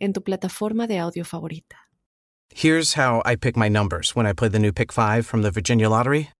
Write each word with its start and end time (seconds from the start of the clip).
en 0.00 0.12
tu 0.12 0.20
plataforma 0.20 0.86
de 0.86 0.98
audio 0.98 1.24
favorita. 1.24 1.76
Here's 2.52 2.94
how 2.94 3.22
I 3.24 3.36
pick 3.36 3.56
my 3.56 3.68
numbers 3.68 4.16
when 4.16 4.26
I 4.26 4.32
play 4.32 4.48
the 4.48 4.58
new 4.58 4.72
Pick 4.72 4.92
5 4.92 5.24
from 5.26 5.42
the 5.42 5.50
Virginia 5.50 5.88
Lottery. 5.88 6.30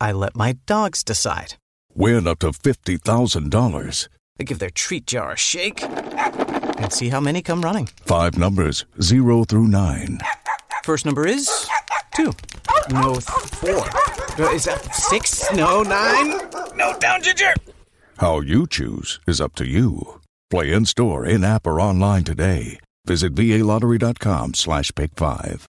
I 0.00 0.12
let 0.12 0.36
my 0.36 0.56
dogs 0.66 1.02
decide. 1.02 1.54
Win 1.94 2.26
up 2.26 2.40
to 2.40 2.48
$50,000. 2.50 4.08
I 4.40 4.42
give 4.42 4.58
their 4.58 4.70
treat 4.70 5.06
jar 5.06 5.32
a 5.32 5.36
shake 5.36 5.82
and 5.82 6.92
see 6.92 7.08
how 7.08 7.20
many 7.20 7.40
come 7.40 7.62
running. 7.62 7.86
Five 8.04 8.36
numbers, 8.36 8.84
zero 9.00 9.44
through 9.44 9.68
nine. 9.68 10.18
First 10.84 11.06
number 11.06 11.26
is 11.26 11.48
two. 12.14 12.32
No, 12.90 13.14
four. 13.14 13.86
Uh, 14.36 14.50
Is 14.52 14.64
that 14.64 14.92
six? 14.92 15.50
No, 15.54 15.82
nine? 15.82 16.30
No, 16.76 16.98
down, 16.98 17.22
Ginger! 17.22 17.54
How 18.18 18.40
you 18.40 18.66
choose 18.66 19.20
is 19.26 19.40
up 19.40 19.54
to 19.54 19.64
you. 19.66 20.20
Play 20.50 20.72
in 20.72 20.84
store, 20.84 21.24
in 21.24 21.44
app, 21.44 21.66
or 21.66 21.80
online 21.80 22.24
today. 22.24 22.78
Visit 23.06 23.34
VALottery.com 23.34 24.54
slash 24.54 24.90
pick 24.94 25.10
five. 25.14 25.66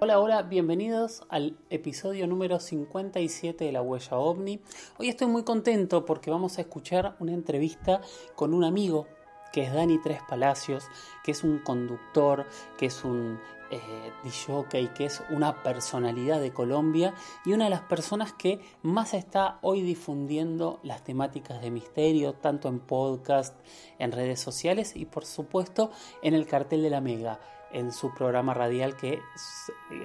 Hola, 0.00 0.20
hola, 0.20 0.42
bienvenidos 0.42 1.22
al 1.30 1.56
episodio 1.70 2.26
número 2.26 2.60
57 2.60 3.64
de 3.64 3.72
La 3.72 3.80
Huella 3.80 4.18
OVNI. 4.18 4.60
Hoy 4.98 5.08
estoy 5.08 5.28
muy 5.28 5.44
contento 5.44 6.04
porque 6.04 6.30
vamos 6.30 6.58
a 6.58 6.60
escuchar 6.60 7.16
una 7.20 7.32
entrevista 7.32 8.02
con 8.34 8.52
un 8.52 8.64
amigo 8.64 9.06
que 9.50 9.62
es 9.62 9.72
Dani 9.72 9.98
Tres 10.02 10.20
Palacios, 10.28 10.84
que 11.24 11.30
es 11.30 11.42
un 11.42 11.60
conductor, 11.60 12.44
que 12.76 12.86
es 12.86 13.02
un 13.02 13.40
eh, 13.70 14.12
disjockey, 14.24 14.88
que 14.88 15.06
es 15.06 15.22
una 15.30 15.62
personalidad 15.62 16.40
de 16.40 16.52
Colombia 16.52 17.14
y 17.44 17.52
una 17.52 17.64
de 17.64 17.70
las 17.70 17.82
personas 17.82 18.32
que 18.32 18.60
más 18.82 19.14
está 19.14 19.58
hoy 19.62 19.82
difundiendo 19.82 20.80
las 20.82 21.04
temáticas 21.04 21.60
de 21.60 21.70
misterio, 21.70 22.34
tanto 22.34 22.68
en 22.68 22.80
podcast, 22.80 23.58
en 23.98 24.12
redes 24.12 24.40
sociales 24.40 24.94
y 24.94 25.06
por 25.06 25.24
supuesto 25.24 25.90
en 26.22 26.34
el 26.34 26.46
cartel 26.46 26.82
de 26.82 26.90
la 26.90 27.00
Mega 27.00 27.40
en 27.72 27.92
su 27.92 28.14
programa 28.14 28.54
radial 28.54 28.96
que 28.96 29.20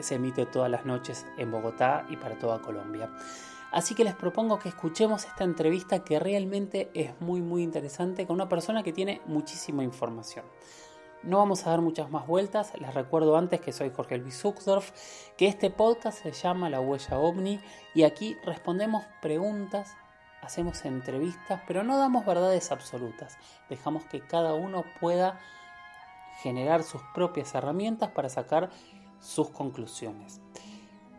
se 0.02 0.16
emite 0.16 0.46
todas 0.46 0.70
las 0.70 0.86
noches 0.86 1.25
en 1.38 1.52
Bogotá 1.52 2.06
y 2.09 2.18
para 2.18 2.38
toda 2.38 2.62
Colombia. 2.62 3.09
Así 3.72 3.96
que 3.96 4.03
les 4.03 4.16
propongo 4.16 4.59
que 4.59 4.68
escuchemos 4.68 5.23
esta 5.23 5.46
entrevista 5.46 6.03
que 6.03 6.20
realmente 6.20 6.92
es 6.94 7.20
muy 7.22 7.42
muy 7.42 7.64
interesante 7.64 8.28
con 8.28 8.36
una 8.36 8.50
persona 8.50 8.84
que 8.84 8.92
tiene 8.92 9.22
muchísima 9.25 9.84
información. 9.84 10.44
No 11.24 11.38
vamos 11.38 11.68
a 11.68 11.70
dar 11.70 11.82
muchas 11.82 12.10
más 12.10 12.26
vueltas, 12.26 12.74
les 12.80 12.96
recuerdo 12.96 13.38
antes 13.38 13.62
que 13.62 13.72
soy 13.72 13.92
Jorge 13.92 14.18
Luis 14.18 14.42
Zuckdorf, 14.42 14.92
que 15.38 15.46
este 15.46 15.70
podcast 15.70 16.24
se 16.24 16.32
llama 16.32 16.68
La 16.72 16.82
Huella 16.82 17.20
OVNI 17.20 17.60
y 17.94 18.04
aquí 18.04 18.38
respondemos 18.44 19.04
preguntas, 19.22 19.96
hacemos 20.42 20.84
entrevistas, 20.84 21.62
pero 21.68 21.84
no 21.84 22.00
damos 22.00 22.26
verdades 22.26 22.72
absolutas, 22.72 23.38
dejamos 23.70 24.04
que 24.06 24.22
cada 24.22 24.56
uno 24.56 24.84
pueda 25.00 25.40
generar 26.42 26.82
sus 26.82 27.04
propias 27.14 27.54
herramientas 27.54 28.10
para 28.10 28.30
sacar 28.30 28.72
sus 29.20 29.52
conclusiones. 29.52 30.42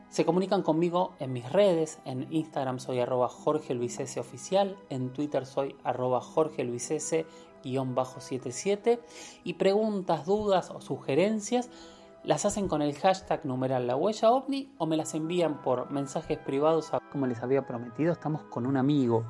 Se 0.08 0.26
comunican 0.26 0.62
conmigo 0.62 1.14
en 1.20 1.32
mis 1.32 1.50
redes, 1.50 2.00
en 2.04 2.26
Instagram 2.32 2.80
soy 2.80 2.98
arroba 2.98 3.28
Jorge 3.28 3.72
Luis 3.72 4.00
S. 4.00 4.18
oficial, 4.18 4.76
en 4.90 5.12
Twitter 5.12 5.46
soy 5.46 5.76
arroba 5.84 6.20
Jorge 6.20 6.64
Luis 6.64 6.90
S. 6.90 7.24
guion 7.62 7.94
bajo 7.94 8.20
77 8.20 9.00
y 9.44 9.54
preguntas, 9.54 10.26
dudas 10.26 10.70
o 10.70 10.80
sugerencias 10.80 11.70
las 12.24 12.44
hacen 12.44 12.68
con 12.68 12.82
el 12.82 12.94
hashtag 12.94 13.44
numeral 13.44 13.86
la 13.86 13.96
huella 13.96 14.30
ovni 14.30 14.72
o 14.78 14.86
me 14.86 14.96
las 14.96 15.14
envían 15.14 15.60
por 15.60 15.90
mensajes 15.90 16.38
privados. 16.38 16.92
Como 17.10 17.26
les 17.26 17.42
había 17.42 17.66
prometido, 17.66 18.12
estamos 18.12 18.42
con 18.44 18.66
un 18.66 18.76
amigo, 18.76 19.24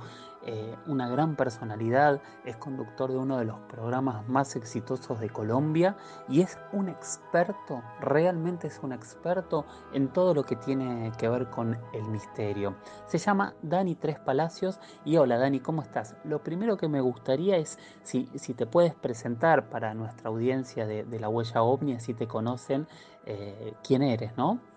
eh, 0.45 0.77
una 0.87 1.09
gran 1.09 1.37
personalidad, 1.37 2.21
es 2.45 2.57
conductor 2.57 3.11
de 3.11 3.19
uno 3.19 3.39
de 3.39 3.45
los 3.45 3.59
programas 3.69 4.27
más 4.29 4.57
exitosos 4.57 5.21
de 5.21 5.31
Colombia 5.31 5.97
y 6.29 6.41
es 6.41 6.59
un 6.73 6.89
experto, 6.89 7.83
realmente 8.01 8.67
es 8.67 8.81
un 8.83 8.93
experto 8.93 9.65
en 9.93 10.09
todo 10.09 10.35
lo 10.35 10.43
que 10.43 10.57
tiene 10.57 11.13
que 11.17 11.29
ver 11.29 11.49
con 11.51 11.79
el 11.93 12.03
misterio. 12.09 12.75
Se 13.07 13.19
llama 13.19 13.55
Dani 13.63 13.95
Tres 13.95 14.19
Palacios 14.19 14.81
y 15.05 15.17
hola 15.17 15.39
Dani, 15.39 15.61
¿cómo 15.61 15.83
estás? 15.83 16.17
Lo 16.25 16.43
primero 16.43 16.77
que 16.77 16.89
me 16.89 17.01
gustaría 17.01 17.57
es 17.57 17.79
si, 18.03 18.29
si 18.35 18.55
te 18.55 18.67
puedes 18.67 18.95
presentar 18.95 19.69
para 19.69 19.95
nuestra 19.95 20.29
audiencia 20.29 20.87
de, 20.87 21.05
la 21.21 21.29
huella 21.29 21.63
ovni, 21.63 21.95
así 21.95 22.15
te 22.15 22.27
conocen 22.27 22.89
eh, 23.27 23.75
quién 23.85 24.03
eres, 24.03 24.37
¿no? 24.37 24.72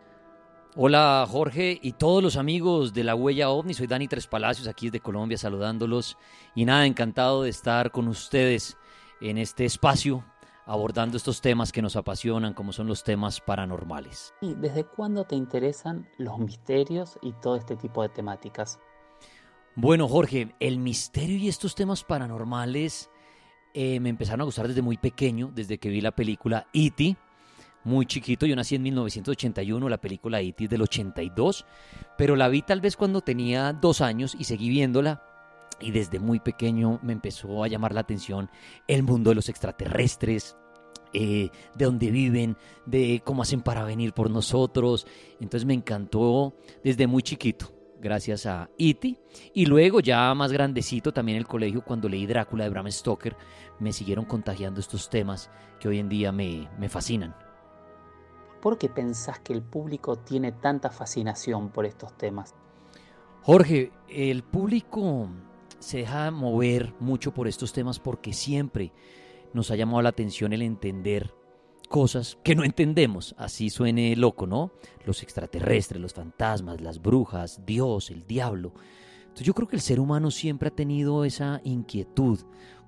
Hola 0.77 1.25
Jorge 1.29 1.79
y 1.81 1.93
todos 1.93 2.21
los 2.21 2.35
amigos 2.35 2.93
de 2.93 3.05
la 3.05 3.15
Huella 3.15 3.49
OVNI, 3.49 3.73
soy 3.73 3.87
Dani 3.87 4.09
Tres 4.09 4.27
Palacios, 4.27 4.67
aquí 4.67 4.87
desde 4.87 4.99
Colombia 4.99 5.37
saludándolos 5.37 6.17
y 6.53 6.65
nada, 6.65 6.85
encantado 6.85 7.43
de 7.43 7.49
estar 7.49 7.91
con 7.91 8.09
ustedes 8.09 8.75
en 9.21 9.37
este 9.37 9.63
espacio 9.63 10.25
abordando 10.65 11.15
estos 11.15 11.39
temas 11.39 11.71
que 11.71 11.81
nos 11.81 11.95
apasionan 11.95 12.53
como 12.53 12.73
son 12.73 12.87
los 12.87 13.05
temas 13.05 13.39
paranormales. 13.39 14.33
¿Y 14.41 14.53
desde 14.55 14.83
cuándo 14.83 15.23
te 15.23 15.37
interesan 15.37 16.09
los 16.17 16.39
misterios 16.39 17.17
y 17.21 17.31
todo 17.31 17.55
este 17.55 17.77
tipo 17.77 18.01
de 18.01 18.09
temáticas? 18.09 18.77
Bueno 19.75 20.09
Jorge, 20.09 20.53
el 20.59 20.77
misterio 20.79 21.37
y 21.37 21.47
estos 21.47 21.73
temas 21.73 22.03
paranormales 22.03 23.09
eh, 23.73 24.01
me 24.01 24.09
empezaron 24.09 24.41
a 24.41 24.43
gustar 24.43 24.67
desde 24.67 24.81
muy 24.81 24.97
pequeño, 24.97 25.51
desde 25.55 25.77
que 25.77 25.87
vi 25.87 26.01
la 26.01 26.11
película 26.11 26.67
E.T., 26.73 27.15
muy 27.85 28.05
chiquito. 28.05 28.45
Yo 28.45 28.55
nací 28.55 28.75
en 28.75 28.83
1981, 28.83 29.87
la 29.87 29.97
película 29.97 30.41
E.T. 30.41 30.67
del 30.67 30.81
82, 30.81 31.65
pero 32.17 32.35
la 32.35 32.49
vi 32.49 32.61
tal 32.61 32.81
vez 32.81 32.97
cuando 32.97 33.21
tenía 33.21 33.71
dos 33.71 34.01
años 34.01 34.35
y 34.37 34.43
seguí 34.43 34.67
viéndola. 34.67 35.23
Y 35.79 35.91
desde 35.91 36.19
muy 36.19 36.39
pequeño 36.39 36.99
me 37.03 37.13
empezó 37.13 37.63
a 37.63 37.67
llamar 37.67 37.93
la 37.93 38.01
atención 38.01 38.49
el 38.87 39.03
mundo 39.03 39.29
de 39.29 39.35
los 39.35 39.49
extraterrestres, 39.49 40.55
eh, 41.13 41.49
de 41.75 41.85
dónde 41.85 42.11
viven, 42.11 42.57
de 42.85 43.21
cómo 43.23 43.41
hacen 43.41 43.61
para 43.61 43.83
venir 43.83 44.13
por 44.13 44.29
nosotros. 44.29 45.05
Entonces 45.39 45.65
me 45.65 45.73
encantó 45.73 46.55
desde 46.83 47.07
muy 47.07 47.23
chiquito, 47.23 47.71
gracias 48.01 48.45
a 48.45 48.69
E.T. 48.79 49.19
Y 49.53 49.65
luego 49.65 49.99
ya 49.99 50.33
más 50.33 50.51
grandecito 50.51 51.13
también 51.13 51.35
en 51.35 51.41
el 51.41 51.47
colegio, 51.47 51.83
cuando 51.83 52.09
leí 52.09 52.25
Drácula 52.25 52.63
de 52.63 52.69
Bram 52.69 52.89
Stoker, 52.89 53.35
me 53.79 53.93
siguieron 53.93 54.25
contagiando 54.25 54.79
estos 54.79 55.09
temas 55.09 55.51
que 55.79 55.89
hoy 55.89 55.99
en 55.99 56.09
día 56.09 56.31
me, 56.31 56.69
me 56.79 56.89
fascinan. 56.89 57.35
¿Por 58.65 58.79
qué 58.79 58.89
pensás 58.89 59.37
que 59.37 59.53
el 59.53 59.61
público 59.61 60.15
tiene 60.15 60.51
tanta 60.51 60.89
fascinación 60.89 61.69
por 61.69 61.85
estos 61.85 62.17
temas? 62.17 62.55
Jorge, 63.43 63.91
el 64.09 64.41
público 64.41 65.29
se 65.77 65.99
deja 65.99 66.31
mover 66.31 66.95
mucho 66.99 67.31
por 67.31 67.47
estos 67.47 67.73
temas 67.73 67.99
porque 67.99 68.33
siempre 68.33 68.91
nos 69.53 69.69
ha 69.69 69.75
llamado 69.75 70.01
la 70.01 70.09
atención 70.09 70.51
el 70.51 70.63
entender 70.63 71.31
cosas 71.89 72.39
que 72.43 72.55
no 72.55 72.63
entendemos, 72.63 73.35
así 73.37 73.69
suene 73.69 74.15
loco, 74.15 74.47
¿no? 74.47 74.71
Los 75.05 75.21
extraterrestres, 75.21 76.01
los 76.01 76.15
fantasmas, 76.15 76.81
las 76.81 76.99
brujas, 76.99 77.61
Dios, 77.67 78.09
el 78.09 78.25
diablo. 78.25 78.73
Entonces 79.25 79.45
yo 79.45 79.53
creo 79.53 79.67
que 79.67 79.75
el 79.75 79.83
ser 79.83 79.99
humano 79.99 80.31
siempre 80.31 80.69
ha 80.69 80.75
tenido 80.75 81.23
esa 81.23 81.61
inquietud, 81.63 82.39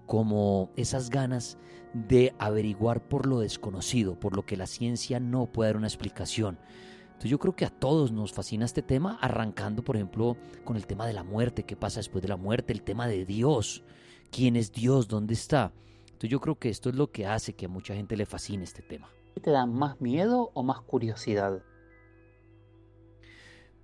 como 0.08 0.72
esas 0.76 1.12
ganas 1.12 1.58
de 1.94 2.34
averiguar 2.40 3.08
por 3.08 3.28
lo 3.28 3.40
desconocido, 3.40 4.20
por 4.20 4.36
lo 4.36 4.46
que 4.46 4.58
la 4.58 4.66
ciencia 4.66 5.20
no 5.20 5.46
puede 5.46 5.70
dar 5.70 5.78
una 5.78 5.88
explicación. 5.88 6.58
Entonces 7.06 7.32
yo 7.32 7.40
creo 7.40 7.56
que 7.56 7.66
a 7.66 7.70
todos 7.70 8.12
nos 8.12 8.32
fascina 8.32 8.66
este 8.66 8.82
tema, 8.82 9.18
arrancando 9.22 9.84
por 9.84 9.96
ejemplo 9.96 10.38
con 10.64 10.78
el 10.78 10.88
tema 10.88 11.06
de 11.06 11.14
la 11.14 11.24
muerte, 11.24 11.64
qué 11.64 11.76
pasa 11.76 12.00
después 12.00 12.22
de 12.22 12.28
la 12.28 12.38
muerte, 12.38 12.74
el 12.74 12.84
tema 12.84 13.08
de 13.08 13.26
Dios, 13.26 13.84
quién 14.32 14.56
es 14.56 14.72
Dios, 14.72 15.08
dónde 15.08 15.34
está. 15.34 15.74
Entonces 16.06 16.30
yo 16.30 16.40
creo 16.40 16.56
que 16.56 16.70
esto 16.70 16.90
es 16.90 16.96
lo 16.96 17.12
que 17.12 17.26
hace 17.26 17.54
que 17.54 17.66
a 17.66 17.70
mucha 17.70 17.94
gente 17.96 18.18
le 18.18 18.26
fascine 18.26 18.64
este 18.64 18.82
tema. 18.82 19.10
¿Te 19.42 19.52
da 19.52 19.66
más 19.66 20.00
miedo 20.02 20.52
o 20.54 20.64
más 20.64 20.82
curiosidad? 20.82 21.62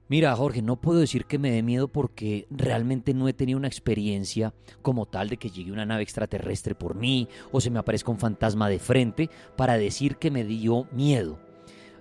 Mira, 0.09 0.35
Jorge, 0.35 0.61
no 0.61 0.79
puedo 0.79 0.99
decir 0.99 1.25
que 1.25 1.39
me 1.39 1.51
dé 1.51 1.63
miedo 1.63 1.87
porque 1.87 2.45
realmente 2.49 3.13
no 3.13 3.27
he 3.27 3.33
tenido 3.33 3.57
una 3.57 3.67
experiencia 3.67 4.53
como 4.81 5.05
tal 5.05 5.29
de 5.29 5.37
que 5.37 5.49
llegue 5.49 5.71
una 5.71 5.85
nave 5.85 6.03
extraterrestre 6.03 6.75
por 6.75 6.95
mí 6.95 7.27
o 7.51 7.61
se 7.61 7.69
me 7.69 7.79
aparezca 7.79 8.11
un 8.11 8.19
fantasma 8.19 8.69
de 8.69 8.79
frente 8.79 9.29
para 9.55 9.77
decir 9.77 10.17
que 10.17 10.29
me 10.29 10.43
dio 10.43 10.87
miedo. 10.91 11.39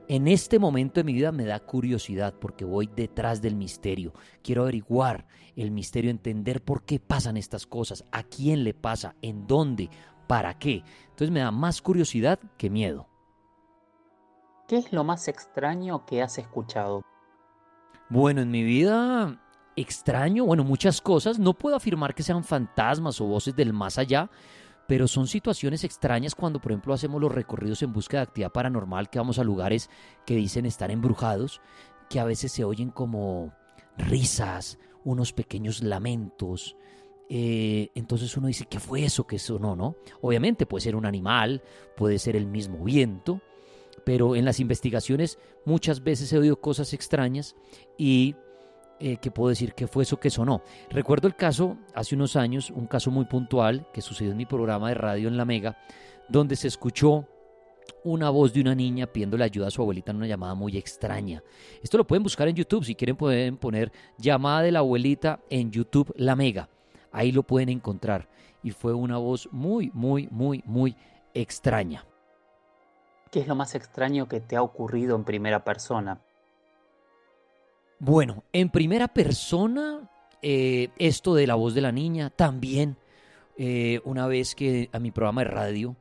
En 0.08 0.26
este 0.26 0.58
momento 0.58 1.00
de 1.00 1.04
mi 1.04 1.12
vida 1.12 1.31
me 1.32 1.44
da 1.44 1.60
curiosidad 1.60 2.34
porque 2.38 2.64
voy 2.64 2.90
detrás 2.94 3.40
del 3.40 3.54
misterio. 3.54 4.12
Quiero 4.43 4.62
averiguar 4.62 5.26
el 5.55 5.70
misterio, 5.70 6.10
entender 6.10 6.60
por 6.60 6.84
qué 6.84 6.98
pasan 6.98 7.37
estas 7.37 7.66
cosas, 7.66 8.05
a 8.10 8.25
quién 8.25 8.64
le 8.64 8.75
pasa, 8.75 9.14
en 9.22 9.46
dónde, 9.46 9.88
¿Para 10.32 10.58
qué? 10.58 10.82
Entonces 11.10 11.31
me 11.31 11.40
da 11.40 11.50
más 11.50 11.82
curiosidad 11.82 12.38
que 12.56 12.70
miedo. 12.70 13.06
¿Qué 14.66 14.78
es 14.78 14.90
lo 14.90 15.05
más 15.05 15.28
extraño 15.28 16.06
que 16.06 16.22
has 16.22 16.38
escuchado? 16.38 17.02
Bueno, 18.12 18.43
en 18.43 18.50
mi 18.50 18.62
vida 18.62 19.41
extraño, 19.75 20.44
bueno, 20.44 20.64
muchas 20.64 21.00
cosas. 21.00 21.38
No 21.38 21.55
puedo 21.55 21.76
afirmar 21.76 22.14
que 22.14 22.23
sean 22.23 22.44
fantasmas 22.44 23.19
o 23.23 23.25
voces 23.25 23.56
del 23.56 23.73
más 23.73 23.97
allá, 23.97 24.29
pero 24.87 25.09
son 25.09 25.26
situaciones 25.26 25.82
extrañas 25.82 26.35
cuando, 26.35 26.61
por 26.61 26.73
ejemplo, 26.73 26.93
hacemos 26.93 27.23
los 27.23 27.32
recorridos 27.32 27.82
en 27.82 27.94
búsqueda 27.94 28.20
de 28.20 28.25
actividad 28.25 28.53
paranormal, 28.53 29.09
que 29.09 29.19
vamos 29.19 29.38
a 29.38 29.44
lugares 29.44 29.88
que 30.26 30.37
dicen 30.37 30.67
estar 30.67 30.91
embrujados, 30.91 31.62
que 32.11 32.20
a 32.20 32.25
veces 32.25 32.53
se 32.53 32.64
oyen 32.64 32.91
como 32.91 33.55
risas, 33.97 34.79
unos 35.05 35.32
pequeños 35.32 35.82
lamentos. 35.82 36.76
Eh, 37.31 37.88
entonces 37.94 38.37
uno 38.37 38.49
dice, 38.49 38.67
¿qué 38.67 38.79
fue 38.79 39.06
eso? 39.06 39.26
¿Qué 39.26 39.37
eso? 39.37 39.58
No, 39.58 39.75
no. 39.75 39.97
Obviamente 40.20 40.67
puede 40.67 40.82
ser 40.82 40.97
un 40.97 41.06
animal, 41.06 41.62
puede 41.97 42.19
ser 42.19 42.37
el 42.37 42.44
mismo 42.44 42.85
viento, 42.85 43.41
pero 44.04 44.37
en 44.37 44.44
las 44.44 44.60
investigaciones 44.60 45.38
muchas 45.64 46.02
veces 46.02 46.32
he 46.32 46.38
oído 46.38 46.60
cosas 46.60 46.93
extrañas 46.93 47.56
y 47.96 48.34
eh, 49.00 49.16
que 49.16 49.31
puedo 49.31 49.49
decir 49.49 49.75
que 49.75 49.88
fue 49.88 50.04
eso 50.04 50.20
que 50.20 50.31
sonó. 50.31 50.62
Recuerdo 50.90 51.26
el 51.26 51.34
caso 51.34 51.76
hace 51.94 52.14
unos 52.14 52.37
años, 52.37 52.70
un 52.70 52.87
caso 52.87 53.10
muy 53.10 53.25
puntual 53.25 53.87
que 53.93 54.00
sucedió 54.00 54.31
en 54.31 54.37
mi 54.37 54.46
programa 54.46 54.88
de 54.88 54.94
radio 54.94 55.28
en 55.28 55.37
La 55.37 55.44
Mega, 55.44 55.76
donde 56.28 56.54
se 56.54 56.69
escuchó 56.69 57.26
una 58.04 58.31
voz 58.31 58.52
de 58.52 58.60
una 58.60 58.75
niña 58.75 59.06
pidiéndole 59.06 59.44
ayuda 59.44 59.69
a 59.69 59.70
su 59.70 59.82
abuelita 59.82 60.12
en 60.12 60.19
una 60.19 60.26
llamada 60.26 60.55
muy 60.55 60.76
extraña. 60.76 61.43
Esto 61.82 61.98
lo 61.98 62.06
pueden 62.06 62.22
buscar 62.22 62.48
en 62.48 62.56
YouTube, 62.56 62.84
si 62.84 62.94
quieren 62.94 63.16
pueden 63.16 63.56
poner 63.56 63.93
llamada 64.19 64.62
de 64.62 64.72
la 64.72 64.81
abuelita 64.81 65.40
en 65.50 65.70
YouTube 65.70 66.12
La 66.16 66.37
Mega. 66.37 66.69
Ahí 67.10 67.32
lo 67.32 67.43
pueden 67.43 67.69
encontrar. 67.69 68.28
Y 68.62 68.70
fue 68.70 68.94
una 68.94 69.19
voz 69.19 69.48
muy, 69.50 69.90
muy, 69.93 70.28
muy, 70.31 70.62
muy 70.64 70.96
extraña. 71.34 72.06
¿Qué 73.32 73.40
es 73.40 73.49
lo 73.49 73.55
más 73.55 73.75
extraño 73.75 74.29
que 74.29 74.40
te 74.40 74.56
ha 74.56 74.62
ocurrido 74.62 75.17
en 75.17 75.25
primera 75.25 75.64
persona? 75.64 76.20
Bueno, 77.99 78.44
en 78.52 78.69
primera 78.69 79.08
persona, 79.08 80.11
eh, 80.43 80.90
esto 80.99 81.34
de 81.34 81.46
la 81.46 81.55
voz 81.55 81.73
de 81.73 81.81
la 81.81 81.93
niña, 81.93 82.29
también 82.29 82.99
eh, 83.56 84.02
una 84.05 84.26
vez 84.26 84.55
que 84.55 84.90
a 84.93 84.99
mi 84.99 85.12
programa 85.12 85.44
de 85.44 85.49
radio 85.49 85.96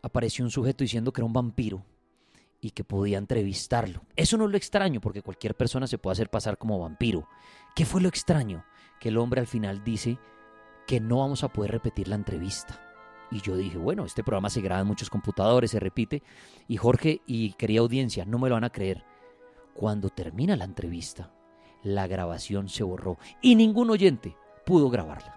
apareció 0.00 0.44
un 0.44 0.52
sujeto 0.52 0.84
diciendo 0.84 1.12
que 1.12 1.20
era 1.20 1.26
un 1.26 1.32
vampiro 1.32 1.84
y 2.60 2.70
que 2.70 2.84
podía 2.84 3.18
entrevistarlo. 3.18 4.02
Eso 4.14 4.36
no 4.36 4.44
es 4.44 4.52
lo 4.52 4.56
extraño, 4.56 5.00
porque 5.00 5.22
cualquier 5.22 5.56
persona 5.56 5.88
se 5.88 5.98
puede 5.98 6.12
hacer 6.12 6.30
pasar 6.30 6.56
como 6.56 6.78
vampiro. 6.78 7.26
¿Qué 7.74 7.84
fue 7.84 8.00
lo 8.00 8.08
extraño? 8.08 8.64
Que 9.00 9.08
el 9.08 9.18
hombre 9.18 9.40
al 9.40 9.48
final 9.48 9.82
dice 9.82 10.18
que 10.86 11.00
no 11.00 11.18
vamos 11.18 11.42
a 11.42 11.48
poder 11.48 11.72
repetir 11.72 12.06
la 12.06 12.14
entrevista. 12.14 12.80
Y 13.30 13.40
yo 13.40 13.56
dije, 13.56 13.78
bueno, 13.78 14.04
este 14.04 14.24
programa 14.24 14.50
se 14.50 14.60
graba 14.60 14.80
en 14.80 14.86
muchos 14.86 15.10
computadores, 15.10 15.70
se 15.70 15.80
repite. 15.80 16.22
Y 16.68 16.76
Jorge 16.76 17.22
y 17.26 17.52
querida 17.52 17.80
audiencia, 17.80 18.24
no 18.24 18.38
me 18.38 18.48
lo 18.48 18.56
van 18.56 18.64
a 18.64 18.70
creer. 18.70 19.04
Cuando 19.74 20.10
termina 20.10 20.56
la 20.56 20.64
entrevista, 20.64 21.32
la 21.82 22.06
grabación 22.06 22.68
se 22.68 22.82
borró 22.82 23.18
y 23.40 23.54
ningún 23.54 23.90
oyente 23.90 24.36
pudo 24.66 24.90
grabarla. 24.90 25.36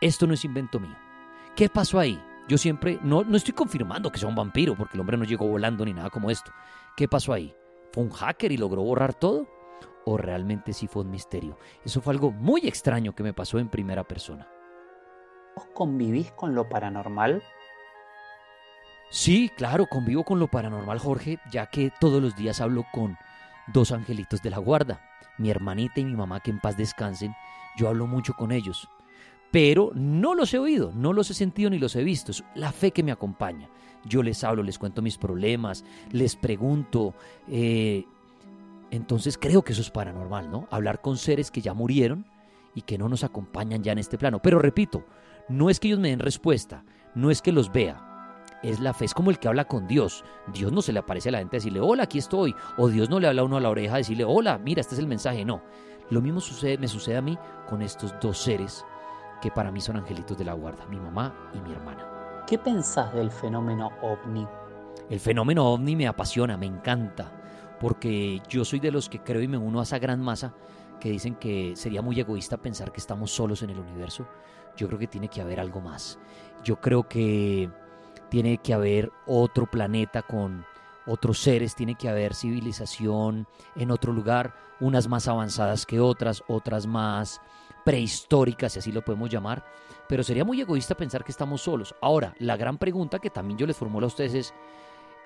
Esto 0.00 0.26
no 0.26 0.34
es 0.34 0.44
invento 0.44 0.80
mío. 0.80 0.96
¿Qué 1.54 1.68
pasó 1.68 1.98
ahí? 1.98 2.20
Yo 2.48 2.56
siempre, 2.56 2.98
no, 3.02 3.24
no 3.24 3.36
estoy 3.36 3.52
confirmando 3.52 4.10
que 4.10 4.18
sea 4.18 4.28
un 4.28 4.34
vampiro, 4.34 4.74
porque 4.74 4.96
el 4.96 5.00
hombre 5.00 5.18
no 5.18 5.24
llegó 5.24 5.46
volando 5.46 5.84
ni 5.84 5.92
nada 5.92 6.08
como 6.08 6.30
esto. 6.30 6.50
¿Qué 6.96 7.06
pasó 7.06 7.32
ahí? 7.32 7.54
¿Fue 7.92 8.02
un 8.02 8.10
hacker 8.10 8.50
y 8.52 8.56
logró 8.56 8.82
borrar 8.82 9.12
todo? 9.12 9.46
¿O 10.06 10.16
realmente 10.16 10.72
sí 10.72 10.86
fue 10.86 11.02
un 11.02 11.10
misterio? 11.10 11.58
Eso 11.84 12.00
fue 12.00 12.14
algo 12.14 12.30
muy 12.30 12.62
extraño 12.66 13.14
que 13.14 13.22
me 13.22 13.34
pasó 13.34 13.58
en 13.58 13.68
primera 13.68 14.04
persona. 14.04 14.48
¿Vos 15.58 15.66
convivís 15.74 16.30
con 16.30 16.54
lo 16.54 16.68
paranormal? 16.68 17.42
Sí, 19.10 19.50
claro, 19.56 19.86
convivo 19.86 20.22
con 20.22 20.38
lo 20.38 20.46
paranormal, 20.46 21.00
Jorge, 21.00 21.40
ya 21.50 21.66
que 21.66 21.90
todos 21.98 22.22
los 22.22 22.36
días 22.36 22.60
hablo 22.60 22.86
con 22.92 23.18
dos 23.66 23.90
angelitos 23.90 24.40
de 24.40 24.50
la 24.50 24.58
guarda, 24.58 25.00
mi 25.36 25.50
hermanita 25.50 25.98
y 25.98 26.04
mi 26.04 26.14
mamá, 26.14 26.38
que 26.38 26.52
en 26.52 26.60
paz 26.60 26.76
descansen. 26.76 27.34
Yo 27.76 27.88
hablo 27.88 28.06
mucho 28.06 28.34
con 28.34 28.52
ellos 28.52 28.88
pero 29.50 29.92
no 29.94 30.34
los 30.34 30.52
he 30.52 30.58
oído, 30.58 30.92
no 30.94 31.14
los 31.14 31.30
he 31.30 31.34
sentido 31.34 31.70
ni 31.70 31.78
los 31.78 31.96
he 31.96 32.04
visto. 32.04 32.32
Es 32.32 32.44
la 32.54 32.70
fe 32.70 32.90
que 32.90 33.02
me 33.02 33.12
acompaña. 33.12 33.70
Yo 34.04 34.22
les 34.22 34.44
hablo, 34.44 34.62
les 34.62 34.78
cuento 34.78 35.00
mis 35.00 35.16
problemas, 35.16 35.86
les 36.12 36.36
pregunto. 36.36 37.14
Eh, 37.48 38.04
entonces 38.90 39.38
creo 39.38 39.62
que 39.62 39.72
eso 39.72 39.80
es 39.80 39.90
paranormal, 39.90 40.50
¿no? 40.50 40.68
Hablar 40.70 41.00
con 41.00 41.16
seres 41.16 41.50
que 41.50 41.62
ya 41.62 41.72
murieron 41.72 42.26
y 42.74 42.82
que 42.82 42.98
no 42.98 43.08
nos 43.08 43.24
acompañan 43.24 43.82
ya 43.82 43.92
en 43.92 43.98
este 43.98 44.18
plano. 44.18 44.40
Pero 44.40 44.58
repito, 44.58 45.04
no 45.48 45.70
es 45.70 45.80
que 45.80 45.88
ellos 45.88 46.00
me 46.00 46.10
den 46.10 46.20
respuesta, 46.20 46.84
no 47.14 47.30
es 47.30 47.42
que 47.42 47.52
los 47.52 47.72
vea. 47.72 48.04
Es 48.62 48.80
la 48.80 48.92
fe, 48.92 49.04
es 49.04 49.14
como 49.14 49.30
el 49.30 49.38
que 49.38 49.46
habla 49.46 49.66
con 49.66 49.86
Dios. 49.86 50.24
Dios 50.52 50.72
no 50.72 50.82
se 50.82 50.92
le 50.92 50.98
aparece 50.98 51.28
a 51.28 51.32
la 51.32 51.38
gente 51.38 51.56
a 51.56 51.58
decirle, 51.58 51.80
hola, 51.80 52.04
aquí 52.04 52.18
estoy. 52.18 52.54
O 52.76 52.88
Dios 52.88 53.08
no 53.08 53.20
le 53.20 53.28
habla 53.28 53.42
a 53.42 53.44
uno 53.44 53.56
a 53.56 53.60
la 53.60 53.70
oreja 53.70 53.94
a 53.94 53.98
decirle, 53.98 54.24
hola, 54.24 54.58
mira, 54.58 54.80
este 54.80 54.94
es 54.94 54.98
el 54.98 55.06
mensaje. 55.06 55.44
No. 55.44 55.62
Lo 56.10 56.20
mismo 56.20 56.40
sucede, 56.40 56.76
me 56.76 56.88
sucede 56.88 57.18
a 57.18 57.22
mí 57.22 57.38
con 57.68 57.82
estos 57.82 58.14
dos 58.20 58.38
seres 58.38 58.84
que 59.40 59.50
para 59.50 59.70
mí 59.70 59.80
son 59.80 59.96
angelitos 59.96 60.36
de 60.36 60.44
la 60.44 60.54
guarda, 60.54 60.86
mi 60.86 60.98
mamá 60.98 61.50
y 61.54 61.60
mi 61.60 61.72
hermana. 61.72 62.44
¿Qué 62.46 62.58
pensás 62.58 63.14
del 63.14 63.30
fenómeno 63.30 63.92
ovni? 64.02 64.46
El 65.08 65.20
fenómeno 65.20 65.72
ovni 65.72 65.94
me 65.94 66.08
apasiona, 66.08 66.56
me 66.56 66.66
encanta, 66.66 67.30
porque 67.78 68.42
yo 68.48 68.64
soy 68.64 68.80
de 68.80 68.90
los 68.90 69.08
que 69.08 69.22
creo 69.22 69.42
y 69.42 69.48
me 69.48 69.58
uno 69.58 69.80
a 69.80 69.84
esa 69.84 69.98
gran 69.98 70.20
masa 70.20 70.54
que 70.98 71.10
dicen 71.10 71.36
que 71.36 71.76
sería 71.76 72.02
muy 72.02 72.18
egoísta 72.18 72.56
pensar 72.56 72.90
que 72.90 73.00
estamos 73.00 73.30
solos 73.30 73.62
en 73.62 73.70
el 73.70 73.78
universo. 73.78 74.26
Yo 74.76 74.86
creo 74.86 74.98
que 74.98 75.06
tiene 75.06 75.28
que 75.28 75.40
haber 75.40 75.60
algo 75.60 75.80
más. 75.80 76.18
Yo 76.64 76.80
creo 76.80 77.08
que 77.08 77.70
tiene 78.28 78.58
que 78.58 78.74
haber 78.74 79.10
otro 79.26 79.66
planeta 79.66 80.22
con 80.22 80.64
otros 81.06 81.38
seres, 81.38 81.74
tiene 81.74 81.94
que 81.94 82.08
haber 82.08 82.34
civilización 82.34 83.46
en 83.74 83.90
otro 83.90 84.12
lugar, 84.12 84.54
unas 84.80 85.08
más 85.08 85.26
avanzadas 85.26 85.86
que 85.86 86.00
otras, 86.00 86.42
otras 86.46 86.86
más 86.86 87.40
prehistórica, 87.84 88.68
si 88.68 88.78
así 88.78 88.92
lo 88.92 89.02
podemos 89.02 89.30
llamar, 89.30 89.64
pero 90.08 90.22
sería 90.22 90.44
muy 90.44 90.60
egoísta 90.60 90.94
pensar 90.94 91.24
que 91.24 91.32
estamos 91.32 91.62
solos. 91.62 91.94
Ahora, 92.02 92.34
la 92.38 92.56
gran 92.56 92.76
pregunta 92.76 93.18
que 93.18 93.30
también 93.30 93.58
yo 93.58 93.66
les 93.66 93.76
formulo 93.76 94.06
a 94.06 94.08
ustedes 94.08 94.34
es, 94.34 94.54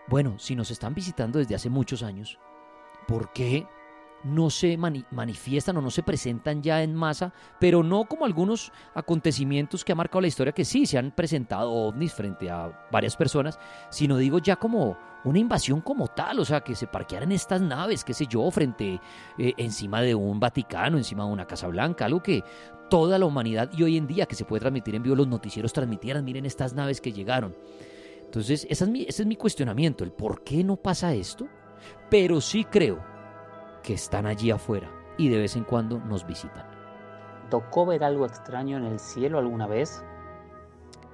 bueno, 0.06 0.38
si 0.38 0.54
nos 0.54 0.70
están 0.70 0.94
visitando 0.94 1.40
desde 1.40 1.56
hace 1.56 1.68
muchos 1.68 2.02
años, 2.04 2.38
¿por 3.08 3.32
qué 3.32 3.66
no 4.24 4.50
se 4.50 4.76
manifiestan 4.76 5.76
o 5.76 5.82
no 5.82 5.90
se 5.90 6.02
presentan 6.02 6.62
ya 6.62 6.82
en 6.82 6.94
masa, 6.94 7.32
pero 7.58 7.82
no 7.82 8.04
como 8.04 8.24
algunos 8.24 8.72
acontecimientos 8.94 9.84
que 9.84 9.92
ha 9.92 9.96
marcado 9.96 10.20
la 10.20 10.28
historia 10.28 10.52
que 10.52 10.64
sí 10.64 10.86
se 10.86 10.98
han 10.98 11.10
presentado 11.10 11.70
ovnis 11.70 12.12
frente 12.12 12.50
a 12.50 12.86
varias 12.90 13.16
personas, 13.16 13.58
sino 13.90 14.16
digo 14.16 14.38
ya 14.38 14.56
como 14.56 14.96
una 15.24 15.38
invasión 15.38 15.80
como 15.80 16.08
tal, 16.08 16.40
o 16.40 16.44
sea, 16.44 16.62
que 16.62 16.74
se 16.74 16.86
parquearan 16.86 17.32
estas 17.32 17.60
naves, 17.60 18.04
qué 18.04 18.14
sé 18.14 18.26
yo, 18.26 18.50
frente 18.50 19.00
eh, 19.38 19.52
encima 19.56 20.00
de 20.00 20.14
un 20.14 20.40
Vaticano, 20.40 20.98
encima 20.98 21.24
de 21.24 21.30
una 21.30 21.46
Casa 21.46 21.68
Blanca, 21.68 22.06
algo 22.06 22.22
que 22.22 22.42
toda 22.90 23.18
la 23.18 23.26
humanidad 23.26 23.70
y 23.72 23.82
hoy 23.82 23.96
en 23.96 24.06
día 24.06 24.26
que 24.26 24.34
se 24.34 24.44
puede 24.44 24.60
transmitir 24.60 24.94
en 24.94 25.02
vivo 25.02 25.16
los 25.16 25.28
noticieros 25.28 25.72
transmitieran, 25.72 26.24
miren 26.24 26.44
estas 26.44 26.74
naves 26.74 27.00
que 27.00 27.12
llegaron. 27.12 27.54
Entonces, 28.24 28.66
ese 28.68 28.84
es 28.84 28.90
mi, 28.90 29.02
ese 29.02 29.22
es 29.22 29.26
mi 29.26 29.36
cuestionamiento, 29.36 30.04
el 30.04 30.12
por 30.12 30.42
qué 30.42 30.64
no 30.64 30.76
pasa 30.76 31.14
esto, 31.14 31.46
pero 32.10 32.40
sí 32.40 32.64
creo 32.64 33.11
que 33.82 33.94
están 33.94 34.26
allí 34.26 34.50
afuera 34.50 34.90
y 35.18 35.28
de 35.28 35.38
vez 35.38 35.56
en 35.56 35.64
cuando 35.64 35.98
nos 35.98 36.26
visitan. 36.26 36.66
¿Tocó 37.50 37.86
ver 37.86 38.04
algo 38.04 38.24
extraño 38.24 38.78
en 38.78 38.84
el 38.84 38.98
cielo 38.98 39.38
alguna 39.38 39.66
vez? 39.66 40.02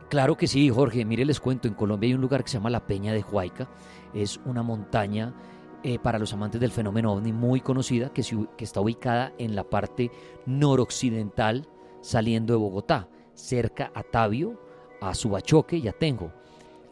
Claro 0.09 0.37
que 0.37 0.47
sí, 0.47 0.71
Jorge. 0.71 1.05
Mire, 1.05 1.25
les 1.25 1.41
cuento, 1.41 1.69
en 1.69 1.75
Colombia 1.75 2.09
hay 2.09 2.15
un 2.15 2.21
lugar 2.21 2.43
que 2.43 2.51
se 2.51 2.59
llama 2.59 2.71
la 2.71 2.87
Peña 2.87 3.13
de 3.13 3.23
Huayca. 3.23 3.69
Es 4.15 4.41
una 4.45 4.63
montaña 4.63 5.35
eh, 5.83 5.99
para 5.99 6.19
los 6.19 6.33
amantes 6.33 6.61
del 6.61 6.71
fenómeno 6.71 7.13
ovni 7.13 7.33
muy 7.33 7.61
conocida 7.61 8.11
que, 8.11 8.23
que 8.57 8.65
está 8.65 8.81
ubicada 8.81 9.33
en 9.39 9.55
la 9.55 9.65
parte 9.65 10.11
noroccidental 10.47 11.69
saliendo 12.01 12.55
de 12.55 12.59
Bogotá, 12.59 13.09
cerca 13.35 13.93
a 13.95 14.03
Tabio, 14.03 14.61
a 15.01 15.15
Subachoque 15.15 15.77
y 15.77 15.89
a 15.89 15.93
Tenjo. 15.93 16.33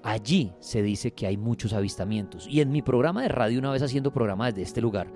Allí 0.02 0.52
se 0.60 0.82
dice 0.82 1.12
que 1.12 1.26
hay 1.26 1.36
muchos 1.36 1.72
avistamientos. 1.72 2.46
Y 2.48 2.60
en 2.60 2.70
mi 2.70 2.82
programa 2.82 3.22
de 3.22 3.28
radio, 3.28 3.58
una 3.58 3.72
vez 3.72 3.82
haciendo 3.82 4.12
programas 4.12 4.54
desde 4.54 4.62
este 4.62 4.80
lugar, 4.80 5.08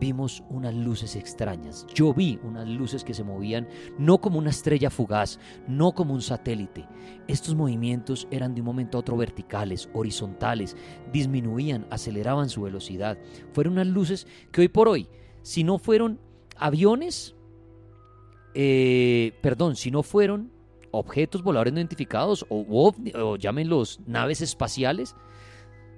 vimos 0.00 0.42
unas 0.48 0.74
luces 0.74 1.14
extrañas. 1.14 1.86
Yo 1.94 2.12
vi 2.14 2.40
unas 2.42 2.66
luces 2.66 3.04
que 3.04 3.14
se 3.14 3.22
movían 3.22 3.68
no 3.98 4.18
como 4.20 4.38
una 4.38 4.50
estrella 4.50 4.90
fugaz, 4.90 5.38
no 5.68 5.92
como 5.92 6.14
un 6.14 6.22
satélite. 6.22 6.88
Estos 7.28 7.54
movimientos 7.54 8.26
eran 8.30 8.54
de 8.54 8.62
un 8.62 8.66
momento 8.66 8.96
a 8.96 9.00
otro 9.02 9.16
verticales, 9.16 9.88
horizontales, 9.92 10.76
disminuían, 11.12 11.86
aceleraban 11.90 12.48
su 12.48 12.62
velocidad. 12.62 13.18
Fueron 13.52 13.74
unas 13.74 13.86
luces 13.86 14.26
que 14.50 14.62
hoy 14.62 14.68
por 14.68 14.88
hoy, 14.88 15.08
si 15.42 15.62
no 15.62 15.78
fueron 15.78 16.18
aviones, 16.56 17.36
eh, 18.54 19.38
perdón, 19.42 19.76
si 19.76 19.90
no 19.90 20.02
fueron 20.02 20.50
objetos 20.92 21.42
voladores 21.42 21.72
no 21.72 21.78
identificados 21.78 22.44
o, 22.48 22.92
o 23.14 23.36
llámenlos 23.36 24.00
naves 24.06 24.40
espaciales, 24.40 25.14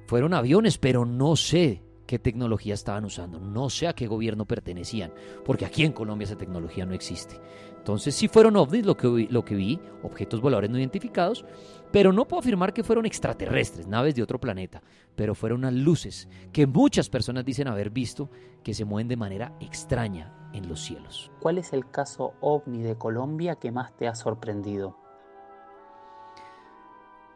fueron 0.07 0.35
aviones, 0.35 0.77
pero 0.77 1.07
no 1.07 1.37
sé 1.37 1.83
qué 2.07 2.19
tecnología 2.19 2.75
estaban 2.75 3.05
usando, 3.05 3.39
no 3.39 3.71
sé 3.71 3.89
a 3.89 3.95
qué 3.95 4.07
gobierno 4.07 4.45
pertenecían, 4.45 5.13
porque 5.45 5.65
aquí 5.65 5.85
en 5.85 5.93
Colombia 5.93 6.25
esa 6.25 6.37
tecnología 6.37 6.87
no 6.87 6.95
existe. 6.95 7.41
Entonces 7.77 8.15
sí 8.15 8.29
fueron 8.29 8.57
ovnis 8.57 8.87
lo 8.87 8.97
que, 8.97 9.27
lo 9.31 9.45
que 9.45 9.55
vi, 9.55 9.81
objetos 10.03 10.41
voladores 10.41 10.71
no 10.71 10.79
identificados, 10.79 11.45
pero 11.91 12.13
no 12.13 12.27
puedo 12.27 12.41
afirmar 12.41 12.73
que 12.73 12.85
fueron 12.85 13.07
extraterrestres, 13.07 13.87
naves 13.87 14.15
de 14.15 14.23
otro 14.23 14.41
planeta, 14.41 14.83
pero 15.17 15.35
fueron 15.35 15.61
unas 15.61 15.75
luces 15.75 16.29
que 16.53 16.67
muchas 16.67 17.09
personas 17.09 17.45
dicen 17.45 17.69
haber 17.69 17.91
visto 17.91 18.31
que 18.63 18.75
se 18.75 18.85
mueven 18.85 19.09
de 19.09 19.17
manera 19.17 19.57
extraña 19.61 20.51
en 20.53 20.69
los 20.69 20.81
cielos. 20.81 21.31
¿Cuál 21.41 21.59
es 21.59 21.73
el 21.73 21.91
caso 21.91 22.35
ovni 22.41 22.83
de 22.83 22.97
Colombia 22.97 23.57
que 23.57 23.73
más 23.73 23.97
te 23.97 24.07
ha 24.07 24.15
sorprendido? 24.15 24.97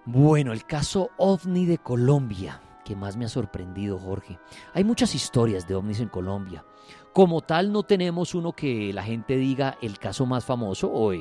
Bueno, 0.05 0.53
el 0.53 0.65
caso 0.65 1.11
ovni 1.17 1.67
de 1.67 1.79
Colombia 1.79 2.63
que 2.87 2.95
más 2.95 3.17
me 3.17 3.25
ha 3.25 3.29
sorprendido, 3.29 3.99
Jorge. 3.99 4.39
Hay 4.73 4.85
muchas 4.85 5.15
historias 5.17 5.67
de 5.67 5.75
ovnis 5.75 5.99
en 5.99 6.09
Colombia. 6.09 6.65
Como 7.13 7.41
tal, 7.41 7.73
no 7.73 7.83
tenemos 7.83 8.33
uno 8.35 8.53
que 8.53 8.93
la 8.93 9.03
gente 9.03 9.37
diga 9.37 9.77
el 9.83 9.99
caso 9.99 10.25
más 10.25 10.45
famoso 10.45 10.89
o, 10.93 11.13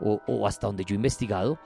o, 0.00 0.46
hasta 0.46 0.68
donde 0.68 0.84
yo 0.84 0.94
he 0.94 0.96
investigado, 0.96 1.58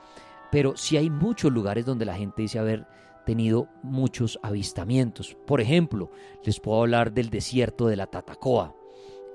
pero 0.51 0.75
sí 0.75 0.97
hay 0.97 1.11
muchos 1.11 1.51
lugares 1.51 1.85
donde 1.85 2.03
la 2.03 2.15
gente 2.15 2.41
dice 2.41 2.57
haber 2.57 2.87
tenido 3.27 3.67
muchos 3.83 4.39
avistamientos. 4.41 5.37
Por 5.45 5.61
ejemplo, 5.61 6.09
les 6.43 6.59
puedo 6.59 6.81
hablar 6.81 7.13
del 7.13 7.29
desierto 7.29 7.85
de 7.85 7.95
la 7.95 8.07
Tatacoa, 8.07 8.75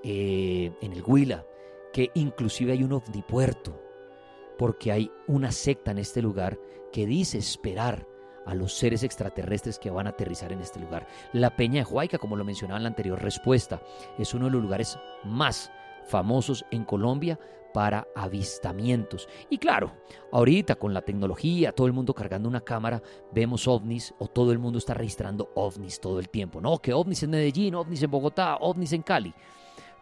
eh, 0.03 0.73
en 0.81 0.93
el 0.93 1.03
Huila, 1.07 1.47
que 1.93 2.11
inclusive 2.15 2.73
hay 2.73 2.83
un 2.83 2.93
ovnipuerto, 2.93 3.81
porque 4.59 4.91
hay 4.91 5.13
una 5.29 5.53
secta 5.53 5.93
en 5.93 5.99
este 5.99 6.23
lugar 6.23 6.59
que 6.93 7.07
dice 7.07 7.39
esperar 7.39 8.18
a 8.49 8.55
los 8.55 8.73
seres 8.73 9.03
extraterrestres 9.03 9.79
que 9.79 9.91
van 9.91 10.07
a 10.07 10.11
aterrizar 10.11 10.53
en 10.53 10.61
este 10.61 10.81
lugar. 10.81 11.07
La 11.35 11.55
Peña 11.55 11.85
de 11.85 11.91
Huayca, 11.91 12.17
como 12.17 12.35
lo 12.35 12.45
mencionaba 12.45 12.79
en 12.79 12.85
la 12.85 12.89
anterior 12.89 13.23
respuesta, 13.23 13.83
es 14.19 14.33
uno 14.33 14.47
de 14.47 14.53
los 14.53 14.63
lugares 14.63 14.99
más 15.25 15.71
famosos 16.07 16.65
en 16.71 16.85
Colombia 16.85 17.39
para 17.75 18.09
avistamientos. 18.17 19.29
Y 19.51 19.59
claro, 19.59 19.93
ahorita 20.33 20.77
con 20.77 20.95
la 20.95 21.03
tecnología, 21.03 21.73
todo 21.73 21.87
el 21.87 21.93
mundo 21.93 22.15
cargando 22.15 22.49
una 22.49 22.63
cámara, 22.63 23.03
vemos 23.33 23.69
ovnis 23.69 24.15
o 24.19 24.29
todo 24.29 24.51
el 24.51 24.59
mundo 24.59 24.79
está 24.79 24.95
registrando 24.95 25.51
ovnis 25.55 26.01
todo 26.01 26.19
el 26.19 26.31
tiempo. 26.31 26.63
No, 26.63 26.79
que 26.79 26.95
ovnis 26.95 27.23
en 27.23 27.31
Medellín, 27.31 27.75
ovnis 27.75 28.03
en 28.03 28.11
Bogotá, 28.11 28.57
ovnis 28.57 28.95
en 28.95 29.03
Cali. 29.03 29.35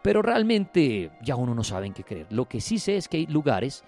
Pero 0.01 0.21
realmente 0.21 1.11
ya 1.21 1.35
uno 1.35 1.53
no 1.53 1.65
sabe 1.65 1.87
en 1.87 1.93
qué 1.93 2.05
creer. 2.05 2.27
Lo 2.29 2.45
que 2.45 2.61
sí 2.61 2.79
sé 2.79 2.95
es 2.95 3.09
que 3.09 3.17
hay 3.17 3.27
lugares 3.27 3.83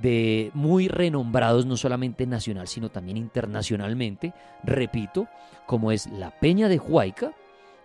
de 0.00 0.50
muy 0.54 0.88
renombrados 0.88 1.66
no 1.66 1.76
solamente 1.76 2.26
nacional 2.26 2.68
sino 2.68 2.90
también 2.90 3.16
internacionalmente, 3.16 4.34
repito, 4.64 5.28
como 5.66 5.92
es 5.92 6.06
la 6.06 6.30
Peña 6.38 6.68
de 6.68 6.78
Huayca 6.78 7.34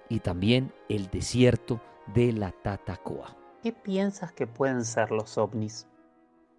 y 0.10 0.20
también 0.20 0.72
el 0.90 1.10
desierto 1.10 1.82
de 2.14 2.34
la 2.34 2.52
Tatacoa. 2.52 3.38
¿Qué 3.62 3.72
piensas 3.72 4.34
que 4.34 4.46
pueden 4.48 4.84
ser 4.86 5.12
los 5.12 5.38
ovnis? 5.38 5.88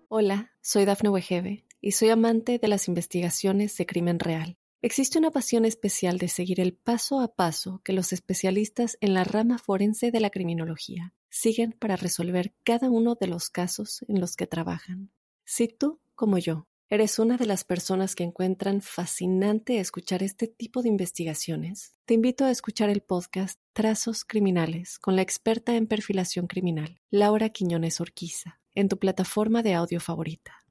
Hola, 0.09 0.53
soy 0.61 0.85
Dafne 0.85 1.11
Wegebe 1.11 1.65
y 1.81 1.93
soy 1.93 2.11
amante 2.11 2.59
de 2.59 2.69
las 2.69 2.89
investigaciones 2.89 3.77
de 3.77 3.87
crimen 3.87 4.19
real. 4.19 4.57
Existe 4.81 5.19
una 5.19 5.31
pasión 5.31 5.65
especial 5.65 6.19
de 6.19 6.29
seguir 6.29 6.61
el 6.61 6.75
paso 6.75 7.21
a 7.21 7.35
paso 7.35 7.81
que 7.85 7.95
los 7.95 8.13
especialistas 8.13 8.99
en 9.01 9.15
la 9.15 9.25
rama 9.25 9.59
forense 9.59 10.11
de 10.11 10.21
la 10.21 10.31
criminología 10.31 11.15
siguen 11.31 11.73
para 11.73 11.97
resolver 11.97 12.55
cada 12.65 12.91
uno 12.91 13.15
de 13.15 13.27
los 13.27 13.49
casos 13.49 14.05
en 14.09 14.21
los 14.21 14.37
que 14.37 14.47
trabajan. 14.47 15.11
Si 15.47 15.69
tú, 15.69 16.01
como 16.15 16.39
yo, 16.39 16.67
eres 16.89 17.19
una 17.19 17.37
de 17.37 17.45
las 17.45 17.65
personas 17.65 18.15
que 18.15 18.25
encuentran 18.25 18.81
fascinante 18.81 19.79
escuchar 19.79 20.23
este 20.23 20.49
tipo 20.49 20.81
de 20.81 20.89
investigaciones, 20.89 21.99
te 22.07 22.15
invito 22.15 22.47
a 22.47 22.51
escuchar 22.51 22.89
el 22.89 23.03
podcast 23.03 23.61
Trazos 23.75 24.25
Criminales 24.25 24.99
con 24.99 25.17
la 25.17 25.23
experta 25.23 25.77
en 25.77 25.87
perfilación 25.87 26.47
criminal, 26.47 26.99
Laura 27.11 27.51
Quiñones 27.51 28.01
Orquiza, 28.01 28.59
en 28.75 28.89
tu 28.89 28.99
plataforma 28.99 29.63
de 29.63 29.75
audio 29.75 30.01
favorita. 30.01 30.65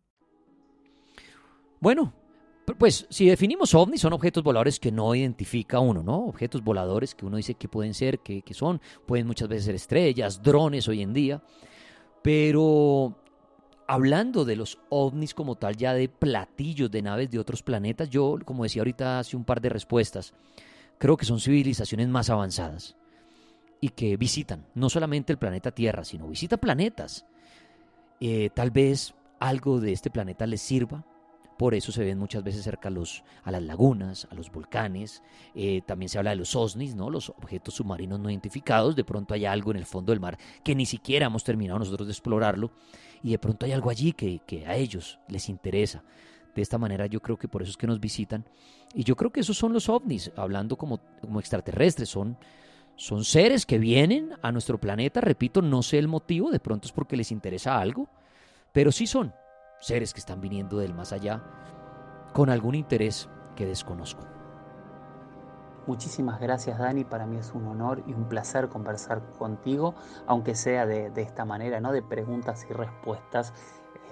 Bueno, 1.79 2.15
pues 2.79 3.05
si 3.11 3.27
definimos 3.27 3.75
ovnis, 3.75 4.01
son 4.01 4.13
objetos 4.13 4.41
voladores 4.41 4.79
que 4.79 4.91
no 4.91 5.13
identifica 5.13 5.79
uno, 5.79 6.01
¿no? 6.01 6.25
Objetos 6.25 6.63
voladores 6.63 7.13
que 7.13 7.27
uno 7.27 7.37
dice 7.37 7.53
que 7.53 7.67
pueden 7.67 7.93
ser, 7.93 8.21
que, 8.21 8.41
que 8.41 8.55
son, 8.55 8.81
pueden 9.05 9.27
muchas 9.27 9.47
veces 9.47 9.65
ser 9.65 9.75
estrellas, 9.75 10.41
drones 10.41 10.87
hoy 10.87 11.03
en 11.03 11.13
día, 11.13 11.43
pero 12.23 13.22
hablando 13.87 14.45
de 14.45 14.55
los 14.55 14.79
ovnis 14.89 15.33
como 15.33 15.55
tal, 15.55 15.75
ya 15.75 15.93
de 15.93 16.09
platillos 16.09 16.91
de 16.91 17.01
naves 17.01 17.29
de 17.29 17.39
otros 17.39 17.63
planetas, 17.63 18.09
yo, 18.09 18.37
como 18.45 18.63
decía 18.63 18.81
ahorita 18.81 19.19
hace 19.19 19.35
un 19.35 19.45
par 19.45 19.61
de 19.61 19.69
respuestas, 19.69 20.33
creo 20.97 21.17
que 21.17 21.25
son 21.25 21.39
civilizaciones 21.39 22.07
más 22.07 22.29
avanzadas 22.29 22.95
y 23.81 23.89
que 23.89 24.15
visitan 24.17 24.65
no 24.75 24.89
solamente 24.89 25.33
el 25.33 25.39
planeta 25.39 25.71
Tierra, 25.71 26.05
sino 26.05 26.27
visitan 26.27 26.59
planetas. 26.59 27.25
Eh, 28.19 28.49
tal 28.53 28.71
vez 28.71 29.13
algo 29.39 29.79
de 29.79 29.91
este 29.91 30.09
planeta 30.09 30.47
les 30.47 30.61
sirva 30.61 31.05
por 31.57 31.75
eso 31.75 31.91
se 31.91 32.03
ven 32.03 32.17
muchas 32.17 32.43
veces 32.43 32.63
cerca 32.63 32.89
a, 32.89 32.91
los, 32.91 33.23
a 33.43 33.51
las 33.51 33.61
lagunas, 33.63 34.27
a 34.31 34.35
los 34.35 34.51
volcanes. 34.51 35.21
Eh, 35.53 35.81
también 35.85 36.09
se 36.09 36.17
habla 36.17 36.31
de 36.31 36.37
los 36.37 36.55
OSNIs, 36.55 36.95
¿no? 36.95 37.09
los 37.09 37.29
objetos 37.29 37.75
submarinos 37.75 38.19
no 38.19 38.29
identificados. 38.29 38.95
De 38.95 39.03
pronto 39.03 39.33
hay 39.33 39.45
algo 39.45 39.71
en 39.71 39.77
el 39.77 39.85
fondo 39.85 40.11
del 40.11 40.19
mar 40.19 40.37
que 40.63 40.75
ni 40.75 40.85
siquiera 40.85 41.27
hemos 41.27 41.43
terminado 41.43 41.79
nosotros 41.79 42.07
de 42.07 42.11
explorarlo. 42.11 42.71
Y 43.23 43.31
de 43.31 43.39
pronto 43.39 43.65
hay 43.65 43.71
algo 43.71 43.89
allí 43.89 44.11
que, 44.11 44.41
que 44.45 44.67
a 44.67 44.75
ellos 44.75 45.19
les 45.29 45.49
interesa. 45.49 46.03
De 46.53 46.61
esta 46.61 46.77
manera 46.77 47.07
yo 47.07 47.21
creo 47.21 47.37
que 47.37 47.47
por 47.47 47.63
eso 47.63 47.71
es 47.71 47.77
que 47.77 47.87
nos 47.87 47.99
visitan. 47.99 48.45
Y 48.93 49.03
yo 49.03 49.15
creo 49.15 49.31
que 49.31 49.39
esos 49.39 49.57
son 49.57 49.73
los 49.73 49.89
ovnis, 49.89 50.31
hablando 50.35 50.77
como, 50.77 50.99
como 51.21 51.39
extraterrestres. 51.39 52.09
Son, 52.09 52.37
son 52.95 53.23
seres 53.23 53.65
que 53.65 53.79
vienen 53.79 54.31
a 54.41 54.51
nuestro 54.51 54.79
planeta. 54.79 55.21
Repito, 55.21 55.61
no 55.61 55.81
sé 55.81 55.97
el 55.97 56.07
motivo, 56.07 56.51
de 56.51 56.59
pronto 56.59 56.87
es 56.87 56.91
porque 56.91 57.17
les 57.17 57.31
interesa 57.31 57.79
algo. 57.79 58.07
Pero 58.71 58.91
sí 58.91 59.07
son 59.07 59.33
seres 59.79 60.13
que 60.13 60.19
están 60.19 60.41
viniendo 60.41 60.77
del 60.77 60.93
más 60.93 61.11
allá 61.11 61.43
con 62.33 62.49
algún 62.49 62.75
interés 62.75 63.29
que 63.55 63.65
desconozco. 63.65 64.32
Muchísimas 65.85 66.39
gracias 66.39 66.79
Dani, 66.79 67.03
para 67.03 67.25
mí 67.25 67.37
es 67.37 67.51
un 67.53 67.67
honor 67.67 68.03
y 68.07 68.13
un 68.13 68.29
placer 68.29 68.69
conversar 68.69 69.21
contigo, 69.37 69.95
aunque 70.27 70.55
sea 70.55 70.85
de, 70.85 71.11
esta 71.17 71.43
manera, 71.43 71.81
¿no? 71.81 71.91
de 71.91 72.01
preguntas 72.01 72.65
y 72.69 72.73
respuestas 72.73 73.53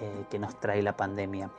eh, 0.00 0.26
que 0.30 0.38
nos 0.38 0.58
trae 0.60 0.82
la 0.82 0.96
pandemia. 0.96 1.50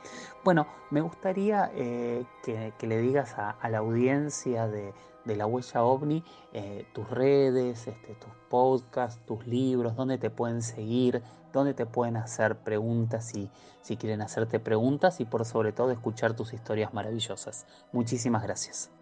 Bueno, 0.44 0.68
me 0.90 1.00
gustaría 1.00 1.70
eh, 1.74 2.24
que, 2.44 2.86
le 2.86 2.98
digas 2.98 3.34
a, 3.38 3.56
la 3.68 3.78
audiencia 3.78 4.68
de, 4.68 4.94
la 5.24 5.46
huella 5.46 5.82
ovni 5.82 6.22
eh, 6.52 6.86
tus 6.92 7.10
redes, 7.10 7.88
este, 7.88 8.14
tus 8.14 8.30
podcasts, 8.48 9.20
tus 9.26 9.46
libros, 9.46 9.96
dónde 9.96 10.18
te 10.18 10.30
pueden 10.30 10.62
seguir, 10.62 11.22
dónde 11.52 11.74
te 11.74 11.86
pueden 11.86 12.16
hacer 12.16 12.58
preguntas 12.58 13.24
si, 13.26 13.50
si 13.80 13.96
quieren 13.96 14.22
hacerte 14.22 14.60
preguntas 14.60 15.20
y 15.20 15.24
por 15.24 15.44
sobre 15.44 15.72
todo 15.72 15.90
escuchar 15.90 16.36
tus 16.36 16.52
historias 16.52 16.92
maravillosas. 16.94 17.66
Muchísimas 17.92 18.42
gracias. 18.42 18.93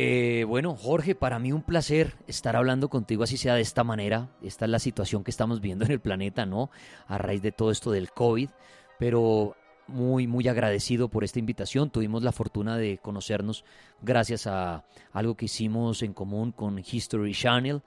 Eh, 0.00 0.44
bueno, 0.44 0.76
Jorge, 0.76 1.16
para 1.16 1.40
mí 1.40 1.50
un 1.50 1.62
placer 1.62 2.14
estar 2.28 2.54
hablando 2.54 2.88
contigo 2.88 3.24
así 3.24 3.36
sea 3.36 3.56
de 3.56 3.62
esta 3.62 3.82
manera. 3.82 4.28
Esta 4.42 4.66
es 4.66 4.70
la 4.70 4.78
situación 4.78 5.24
que 5.24 5.32
estamos 5.32 5.60
viendo 5.60 5.84
en 5.84 5.90
el 5.90 5.98
planeta, 5.98 6.46
¿no? 6.46 6.70
A 7.08 7.18
raíz 7.18 7.42
de 7.42 7.50
todo 7.50 7.72
esto 7.72 7.90
del 7.90 8.12
COVID. 8.12 8.48
Pero 9.00 9.56
muy, 9.88 10.28
muy 10.28 10.46
agradecido 10.46 11.08
por 11.08 11.24
esta 11.24 11.40
invitación. 11.40 11.90
Tuvimos 11.90 12.22
la 12.22 12.30
fortuna 12.30 12.76
de 12.76 12.98
conocernos 12.98 13.64
gracias 14.00 14.46
a 14.46 14.84
algo 15.12 15.36
que 15.36 15.46
hicimos 15.46 16.02
en 16.04 16.12
común 16.12 16.52
con 16.52 16.78
History 16.78 17.32
Channel. 17.32 17.82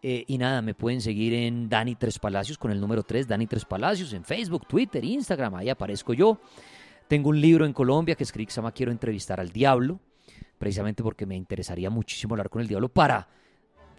Eh, 0.00 0.24
y 0.28 0.38
nada, 0.38 0.62
me 0.62 0.74
pueden 0.74 1.00
seguir 1.00 1.34
en 1.34 1.68
Dani 1.68 1.96
Tres 1.96 2.20
Palacios 2.20 2.56
con 2.56 2.70
el 2.70 2.80
número 2.80 3.02
3, 3.02 3.26
Dani 3.26 3.48
Tres 3.48 3.64
Palacios, 3.64 4.12
en 4.12 4.24
Facebook, 4.24 4.64
Twitter, 4.68 5.04
Instagram, 5.04 5.56
ahí 5.56 5.70
aparezco 5.70 6.14
yo. 6.14 6.38
Tengo 7.08 7.30
un 7.30 7.40
libro 7.40 7.66
en 7.66 7.72
Colombia 7.72 8.14
que 8.14 8.24
llama 8.24 8.70
Quiero 8.70 8.92
entrevistar 8.92 9.40
al 9.40 9.50
diablo, 9.50 9.98
precisamente 10.58 11.02
porque 11.02 11.26
me 11.26 11.36
interesaría 11.36 11.90
muchísimo 11.90 12.34
hablar 12.34 12.50
con 12.50 12.62
el 12.62 12.68
diablo 12.68 12.88
para 12.88 13.28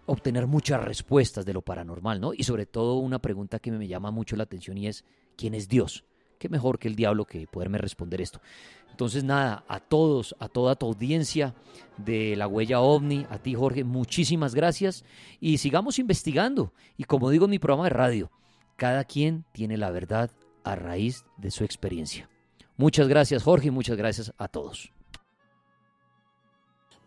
obtener 0.06 0.48
muchas 0.48 0.84
respuestas 0.84 1.46
de 1.46 1.54
lo 1.54 1.62
paranormal, 1.62 2.20
¿no? 2.20 2.34
Y 2.34 2.44
sobre 2.44 2.66
todo 2.66 2.96
una 2.96 3.20
pregunta 3.20 3.60
que 3.60 3.72
me 3.72 3.88
llama 3.88 4.12
mucho 4.12 4.36
la 4.36 4.44
atención 4.44 4.78
y 4.78 4.88
es, 4.88 5.06
¿quién 5.38 5.54
es 5.54 5.68
Dios? 5.68 6.04
¿Qué 6.40 6.50
mejor 6.50 6.80
que 6.80 6.88
el 6.88 6.96
diablo 6.96 7.26
que 7.26 7.48
poderme 7.48 7.78
responder 7.78 8.22
esto? 8.22 8.42
Entonces, 8.90 9.24
nada, 9.24 9.64
a 9.68 9.80
todos, 9.80 10.36
a 10.40 10.48
toda 10.48 10.76
tu 10.76 10.88
audiencia 10.88 11.54
de 11.98 12.36
la 12.36 12.48
huella 12.48 12.80
ovni, 12.80 13.26
a 13.30 13.38
ti 13.38 13.54
Jorge, 13.54 13.84
muchísimas 13.84 14.56
gracias 14.56 15.06
y 15.40 15.58
sigamos 15.58 16.00
investigando. 16.00 16.74
Y 16.98 17.04
como 17.04 17.30
digo 17.30 17.46
en 17.46 17.52
mi 17.52 17.60
programa 17.60 17.86
de 17.86 17.92
radio, 17.92 18.32
cada 18.78 19.04
quien 19.04 19.46
tiene 19.52 19.78
la 19.78 19.92
verdad 19.92 20.32
a 20.64 20.76
raíz 20.76 21.26
de 21.38 21.52
su 21.52 21.64
experiencia. 21.64 22.30
Muchas 22.78 23.08
gracias 23.08 23.44
Jorge 23.44 23.68
y 23.68 23.72
muchas 23.72 23.98
gracias 23.98 24.34
a 24.38 24.48
todos. 24.48 24.92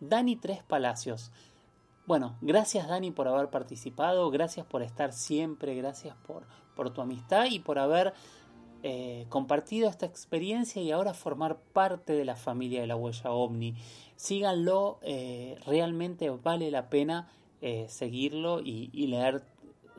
Dani 0.02 0.34
Tres 0.34 0.64
Palacios. 0.64 1.30
Bueno, 2.06 2.36
gracias 2.40 2.88
Dani 2.88 3.12
por 3.12 3.28
haber 3.28 3.50
participado, 3.50 4.28
gracias 4.30 4.66
por 4.66 4.82
estar 4.82 5.12
siempre, 5.12 5.76
gracias 5.76 6.16
por, 6.26 6.42
por 6.74 6.90
tu 6.90 7.00
amistad 7.00 7.46
y 7.48 7.60
por 7.60 7.78
haber 7.78 8.12
eh, 8.82 9.26
compartido 9.28 9.88
esta 9.88 10.06
experiencia 10.06 10.82
y 10.82 10.90
ahora 10.90 11.14
formar 11.14 11.56
parte 11.56 12.14
de 12.14 12.24
la 12.24 12.34
familia 12.34 12.80
de 12.80 12.88
la 12.88 12.96
huella 12.96 13.30
ovni. 13.30 13.76
Síganlo, 14.16 14.98
eh, 15.02 15.56
realmente 15.64 16.30
vale 16.30 16.72
la 16.72 16.90
pena 16.90 17.28
eh, 17.60 17.86
seguirlo 17.88 18.60
y, 18.60 18.90
y 18.92 19.06
leer 19.06 19.44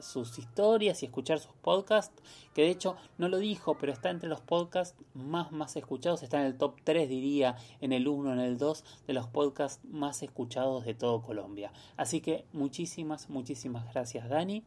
sus 0.03 0.37
historias 0.37 1.01
y 1.01 1.07
escuchar 1.07 1.39
sus 1.39 1.53
podcasts, 1.55 2.21
que 2.53 2.63
de 2.63 2.69
hecho 2.69 2.95
no 3.17 3.27
lo 3.29 3.39
dijo, 3.39 3.77
pero 3.77 3.91
está 3.91 4.09
entre 4.09 4.29
los 4.29 4.41
podcasts 4.41 4.97
más, 5.13 5.51
más 5.51 5.75
escuchados, 5.75 6.23
está 6.23 6.39
en 6.39 6.47
el 6.47 6.57
top 6.57 6.75
3 6.83 7.09
diría, 7.09 7.57
en 7.81 7.93
el 7.93 8.07
1, 8.07 8.33
en 8.33 8.39
el 8.39 8.57
2 8.57 8.83
de 9.07 9.13
los 9.13 9.27
podcasts 9.27 9.83
más 9.85 10.21
escuchados 10.23 10.85
de 10.85 10.93
todo 10.93 11.21
Colombia. 11.21 11.71
Así 11.97 12.21
que 12.21 12.45
muchísimas, 12.53 13.29
muchísimas 13.29 13.91
gracias 13.93 14.29
Dani. 14.29 14.63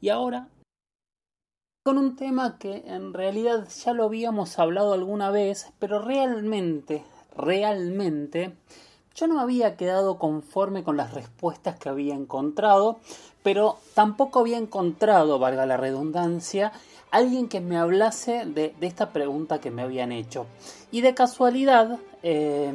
Y 0.00 0.08
ahora 0.08 0.48
con 1.82 1.96
un 1.96 2.14
tema 2.14 2.58
que 2.58 2.84
en 2.86 3.14
realidad 3.14 3.66
ya 3.84 3.94
lo 3.94 4.04
habíamos 4.04 4.58
hablado 4.58 4.92
alguna 4.92 5.30
vez, 5.30 5.72
pero 5.78 5.98
realmente, 5.98 7.04
realmente, 7.34 8.54
yo 9.14 9.26
no 9.26 9.40
había 9.40 9.76
quedado 9.76 10.18
conforme 10.18 10.82
con 10.82 10.96
las 10.96 11.12
respuestas 11.14 11.78
que 11.78 11.88
había 11.88 12.14
encontrado, 12.14 13.00
pero 13.42 13.78
tampoco 13.94 14.40
había 14.40 14.58
encontrado, 14.58 15.38
valga 15.38 15.66
la 15.66 15.76
redundancia, 15.76 16.72
alguien 17.10 17.48
que 17.48 17.60
me 17.60 17.76
hablase 17.76 18.44
de, 18.46 18.74
esta 18.80 19.10
pregunta 19.10 19.60
que 19.60 19.70
me 19.70 19.82
habían 19.82 20.12
hecho. 20.12 20.46
Y 20.90 21.00
de 21.00 21.14
casualidad, 21.14 21.98
eh, 22.22 22.72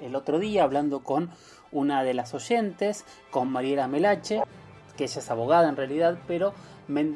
el 0.00 0.16
otro 0.16 0.38
día 0.38 0.64
hablando 0.64 1.00
con 1.00 1.30
una 1.70 2.04
de 2.04 2.14
las 2.14 2.34
oyentes, 2.34 3.04
con 3.30 3.50
Mariela 3.50 3.88
Melache, 3.88 4.42
que 4.96 5.04
ella 5.04 5.20
es 5.20 5.30
abogada 5.30 5.68
en 5.68 5.76
realidad, 5.76 6.18
pero 6.26 6.52
me 6.86 7.14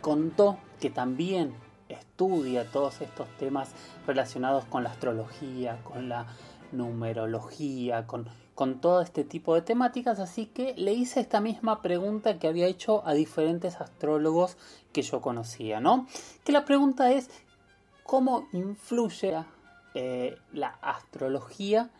contó 0.00 0.58
que 0.80 0.90
también 0.90 1.54
estudia 1.88 2.70
todos 2.70 3.00
estos 3.00 3.28
temas 3.38 3.70
relacionados 4.06 4.64
con 4.64 4.82
la 4.82 4.90
astrología, 4.90 5.78
con 5.84 6.08
la 6.08 6.26
numerología, 6.74 8.06
con, 8.06 8.28
con 8.54 8.80
todo 8.80 9.00
este 9.00 9.24
tipo 9.24 9.54
de 9.54 9.62
temáticas, 9.62 10.20
así 10.20 10.46
que 10.46 10.74
le 10.76 10.92
hice 10.92 11.20
esta 11.20 11.40
misma 11.40 11.82
pregunta 11.82 12.38
que 12.38 12.48
había 12.48 12.66
hecho 12.66 13.06
a 13.06 13.14
diferentes 13.14 13.80
astrólogos 13.80 14.56
que 14.92 15.02
yo 15.02 15.20
conocía, 15.20 15.80
¿no? 15.80 16.06
Que 16.44 16.52
la 16.52 16.64
pregunta 16.64 17.12
es, 17.12 17.30
¿cómo 18.04 18.48
influye 18.52 19.44
eh, 19.94 20.36
la 20.52 20.78
astrología 20.82 21.90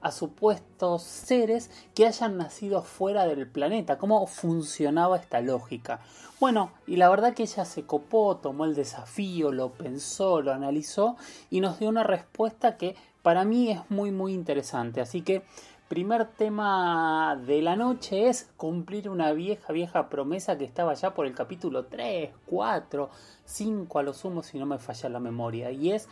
a 0.00 0.12
supuestos 0.12 1.02
seres 1.02 1.70
que 1.94 2.06
hayan 2.06 2.36
nacido 2.36 2.82
fuera 2.82 3.26
del 3.26 3.48
planeta? 3.48 3.96
¿Cómo 3.96 4.26
funcionaba 4.26 5.16
esta 5.16 5.40
lógica? 5.40 6.00
Bueno, 6.38 6.72
y 6.86 6.96
la 6.96 7.08
verdad 7.08 7.32
que 7.32 7.44
ella 7.44 7.64
se 7.64 7.86
copó, 7.86 8.36
tomó 8.36 8.66
el 8.66 8.74
desafío, 8.74 9.50
lo 9.50 9.70
pensó, 9.70 10.42
lo 10.42 10.52
analizó 10.52 11.16
y 11.48 11.60
nos 11.60 11.78
dio 11.78 11.88
una 11.88 12.04
respuesta 12.04 12.76
que 12.76 12.96
para 13.24 13.46
mí 13.46 13.70
es 13.70 13.80
muy 13.90 14.12
muy 14.12 14.34
interesante. 14.34 15.00
Así 15.00 15.22
que 15.22 15.42
primer 15.88 16.26
tema 16.26 17.40
de 17.46 17.62
la 17.62 17.74
noche 17.74 18.28
es 18.28 18.52
cumplir 18.58 19.08
una 19.08 19.32
vieja 19.32 19.72
vieja 19.72 20.10
promesa 20.10 20.58
que 20.58 20.66
estaba 20.66 20.92
ya 20.92 21.14
por 21.14 21.24
el 21.24 21.34
capítulo 21.34 21.86
3, 21.86 22.32
4, 22.44 23.10
5 23.46 23.98
a 23.98 24.02
lo 24.02 24.12
sumo 24.12 24.42
si 24.42 24.58
no 24.58 24.66
me 24.66 24.78
falla 24.78 25.08
la 25.08 25.20
memoria 25.20 25.70
y 25.70 25.92
es 25.92 26.06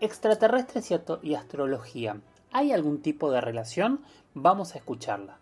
extraterrestres 0.00 0.92
y, 1.22 1.34
astrología. 1.34 2.20
¿Hay 2.52 2.72
algún 2.72 3.00
tipo 3.00 3.30
de 3.30 3.40
relación? 3.40 4.02
Vamos 4.34 4.74
a 4.74 4.78
escucharla. 4.78 5.38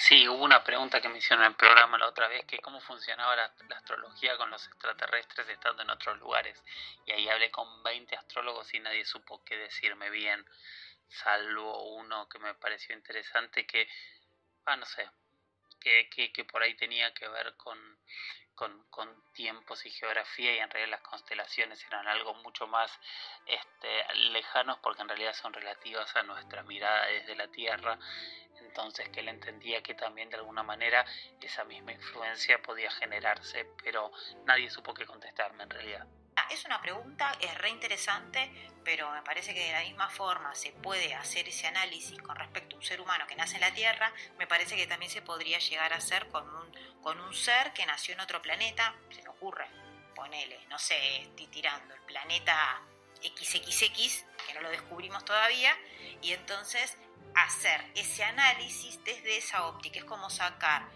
Sí, 0.00 0.28
hubo 0.28 0.44
una 0.44 0.62
pregunta 0.62 1.00
que 1.00 1.08
me 1.08 1.18
hicieron 1.18 1.44
en 1.44 1.50
el 1.50 1.56
programa 1.56 1.98
la 1.98 2.06
otra 2.06 2.28
vez, 2.28 2.44
que 2.44 2.60
cómo 2.60 2.80
funcionaba 2.80 3.34
la, 3.34 3.52
astrología 3.74 4.36
con 4.36 4.48
los 4.48 4.64
extraterrestres 4.68 5.48
estando 5.48 5.82
en 5.82 5.90
otros 5.90 6.16
lugares. 6.20 6.62
Y 7.04 7.10
ahí 7.10 7.28
hablé 7.28 7.50
con 7.50 7.82
20 7.82 8.14
astrólogos 8.14 8.72
y 8.74 8.78
nadie 8.78 9.04
supo 9.04 9.42
qué 9.44 9.56
decirme 9.56 10.08
bien, 10.10 10.46
salvo 11.08 11.96
uno 11.96 12.28
que 12.28 12.38
me 12.38 12.54
pareció 12.54 12.94
interesante, 12.94 13.66
que, 13.66 13.88
ah, 14.66 14.76
no 14.76 14.86
sé, 14.86 15.10
que, 15.80 16.08
que, 16.10 16.32
que 16.32 16.44
por 16.44 16.62
ahí 16.62 16.76
tenía 16.76 17.12
que 17.12 17.26
ver 17.26 17.56
con, 17.56 17.98
con, 18.54 18.84
con, 18.90 19.32
tiempos 19.32 19.84
y 19.84 19.90
geografía 19.90 20.54
y 20.54 20.58
en 20.58 20.70
realidad 20.70 20.98
las 20.98 21.08
constelaciones 21.08 21.84
eran 21.84 22.06
algo 22.06 22.34
mucho 22.34 22.68
más 22.68 22.90
este, 23.46 24.14
lejanos 24.30 24.78
porque 24.78 25.02
en 25.02 25.08
realidad 25.08 25.34
son 25.34 25.52
relativas 25.52 26.14
a 26.14 26.22
nuestra 26.22 26.62
mirada 26.62 27.06
desde 27.06 27.34
la 27.34 27.48
Tierra. 27.48 27.98
Entonces 28.78 29.08
que 29.08 29.20
él 29.20 29.28
entendía 29.28 29.82
que 29.82 29.94
también 29.94 30.30
de 30.30 30.36
alguna 30.36 30.62
manera 30.62 31.04
esa 31.40 31.64
misma 31.64 31.90
influencia 31.90 32.62
podía 32.62 32.88
generarse, 32.92 33.66
pero 33.82 34.12
nadie 34.46 34.70
supo 34.70 34.94
qué 34.94 35.04
contestarme 35.04 35.64
en 35.64 35.70
realidad. 35.70 36.06
Es 36.48 36.64
una 36.64 36.80
pregunta, 36.80 37.36
es 37.40 37.52
re 37.58 37.70
interesante, 37.70 38.52
pero 38.84 39.10
me 39.10 39.22
parece 39.22 39.52
que 39.52 39.64
de 39.64 39.72
la 39.72 39.80
misma 39.80 40.08
forma 40.08 40.54
se 40.54 40.70
puede 40.70 41.12
hacer 41.14 41.48
ese 41.48 41.66
análisis 41.66 42.22
con 42.22 42.36
respecto 42.36 42.76
a 42.76 42.78
un 42.78 42.84
ser 42.84 43.00
humano 43.00 43.26
que 43.26 43.34
nace 43.34 43.56
en 43.56 43.62
la 43.62 43.74
Tierra, 43.74 44.12
me 44.38 44.46
parece 44.46 44.76
que 44.76 44.86
también 44.86 45.10
se 45.10 45.22
podría 45.22 45.58
llegar 45.58 45.92
a 45.92 45.96
hacer 45.96 46.28
con 46.28 46.48
un, 46.48 47.02
con 47.02 47.20
un 47.20 47.34
ser 47.34 47.72
que 47.72 47.84
nació 47.84 48.14
en 48.14 48.20
otro 48.20 48.40
planeta, 48.40 48.94
se 49.10 49.22
me 49.22 49.28
ocurre, 49.30 49.66
ponele, 50.14 50.64
no 50.68 50.78
sé, 50.78 51.22
estoy 51.22 51.48
tirando 51.48 51.94
el 51.94 52.00
planeta 52.02 52.80
XXX, 53.22 54.24
que 54.46 54.54
no 54.54 54.60
lo 54.60 54.70
descubrimos 54.70 55.24
todavía, 55.24 55.76
y 56.22 56.32
entonces 56.32 56.96
hacer 57.34 57.84
ese 57.94 58.24
análisis 58.24 59.02
desde 59.04 59.36
esa 59.36 59.66
óptica, 59.66 59.98
es 59.98 60.04
como 60.04 60.30
sacar 60.30 60.88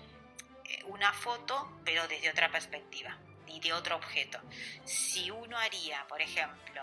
eh, 0.64 0.82
una 0.86 1.12
foto, 1.12 1.80
pero 1.84 2.06
desde 2.08 2.30
otra 2.30 2.50
perspectiva 2.50 3.16
y 3.46 3.60
de 3.60 3.72
otro 3.72 3.96
objeto. 3.96 4.40
Si 4.84 5.30
uno 5.30 5.58
haría, 5.58 6.06
por 6.08 6.20
ejemplo, 6.20 6.82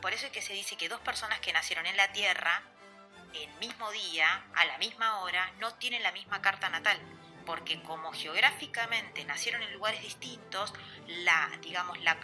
por 0.00 0.12
eso 0.12 0.26
es 0.26 0.32
que 0.32 0.42
se 0.42 0.52
dice 0.52 0.76
que 0.76 0.88
dos 0.88 1.00
personas 1.00 1.40
que 1.40 1.52
nacieron 1.52 1.86
en 1.86 1.96
la 1.96 2.12
Tierra, 2.12 2.62
el 3.34 3.50
mismo 3.54 3.90
día, 3.92 4.44
a 4.54 4.64
la 4.64 4.78
misma 4.78 5.18
hora, 5.20 5.52
no 5.58 5.74
tienen 5.74 6.02
la 6.02 6.12
misma 6.12 6.40
carta 6.40 6.68
natal 6.68 6.98
porque 7.48 7.80
como 7.80 8.12
geográficamente 8.12 9.24
nacieron 9.24 9.62
en 9.62 9.72
lugares 9.72 10.02
distintos, 10.02 10.70
la, 11.06 11.50
digamos, 11.62 11.98
la, 12.02 12.18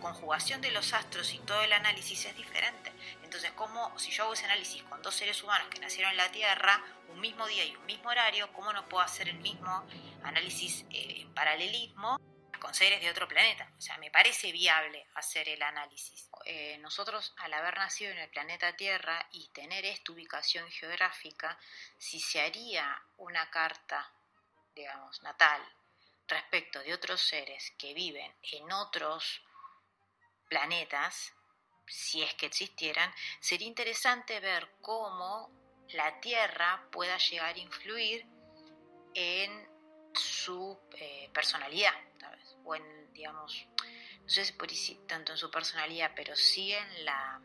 conjugación 0.00 0.60
de 0.60 0.70
los 0.70 0.92
astros 0.92 1.34
y 1.34 1.40
todo 1.40 1.60
el 1.62 1.72
análisis 1.72 2.26
es 2.26 2.36
diferente. 2.36 2.92
Entonces, 3.30 3.52
como 3.52 3.96
si 3.96 4.10
yo 4.10 4.24
hago 4.24 4.32
ese 4.32 4.46
análisis 4.46 4.82
con 4.82 5.00
dos 5.02 5.14
seres 5.14 5.40
humanos 5.44 5.68
que 5.68 5.78
nacieron 5.78 6.10
en 6.10 6.16
la 6.16 6.32
Tierra, 6.32 6.82
un 7.10 7.20
mismo 7.20 7.46
día 7.46 7.64
y 7.64 7.76
un 7.76 7.86
mismo 7.86 8.10
horario, 8.10 8.52
¿cómo 8.52 8.72
no 8.72 8.88
puedo 8.88 9.04
hacer 9.04 9.28
el 9.28 9.38
mismo 9.38 9.86
análisis 10.24 10.84
eh, 10.90 11.20
en 11.20 11.32
paralelismo? 11.32 12.18
con 12.58 12.74
seres 12.74 13.00
de 13.00 13.08
otro 13.08 13.26
planeta. 13.28 13.72
O 13.78 13.80
sea, 13.80 13.96
me 13.98 14.10
parece 14.10 14.52
viable 14.52 15.06
hacer 15.14 15.48
el 15.48 15.62
análisis. 15.62 16.28
Eh, 16.44 16.76
nosotros, 16.78 17.32
al 17.38 17.54
haber 17.54 17.78
nacido 17.78 18.10
en 18.10 18.18
el 18.18 18.28
planeta 18.28 18.76
Tierra 18.76 19.28
y 19.30 19.48
tener 19.50 19.86
esta 19.86 20.12
ubicación 20.12 20.68
geográfica, 20.70 21.56
si 21.96 22.20
se 22.20 22.42
haría 22.42 23.00
una 23.16 23.48
carta, 23.48 24.12
digamos, 24.74 25.22
natal, 25.22 25.62
respecto 26.26 26.80
de 26.80 26.92
otros 26.92 27.22
seres 27.22 27.72
que 27.78 27.94
viven 27.94 28.30
en 28.42 28.70
otros 28.72 29.40
planetas, 30.48 31.32
si 31.90 32.22
es 32.22 32.34
que 32.34 32.46
existieran, 32.46 33.12
sería 33.40 33.68
interesante 33.68 34.40
ver 34.40 34.68
cómo 34.80 35.50
la 35.88 36.20
Tierra 36.20 36.86
pueda 36.90 37.18
llegar 37.18 37.54
a 37.54 37.58
influir 37.58 38.26
en 39.14 39.68
su 40.14 40.78
eh, 40.92 41.30
personalidad, 41.32 41.94
o 42.64 42.74
en, 42.74 43.12
digamos, 43.12 43.66
no 44.22 44.28
sé 44.28 44.44
si 44.44 44.94
tanto 45.06 45.32
en 45.32 45.38
su 45.38 45.50
personalidad, 45.50 46.12
pero 46.14 46.36
sí 46.36 46.72
en 46.72 47.04
la, 47.04 47.40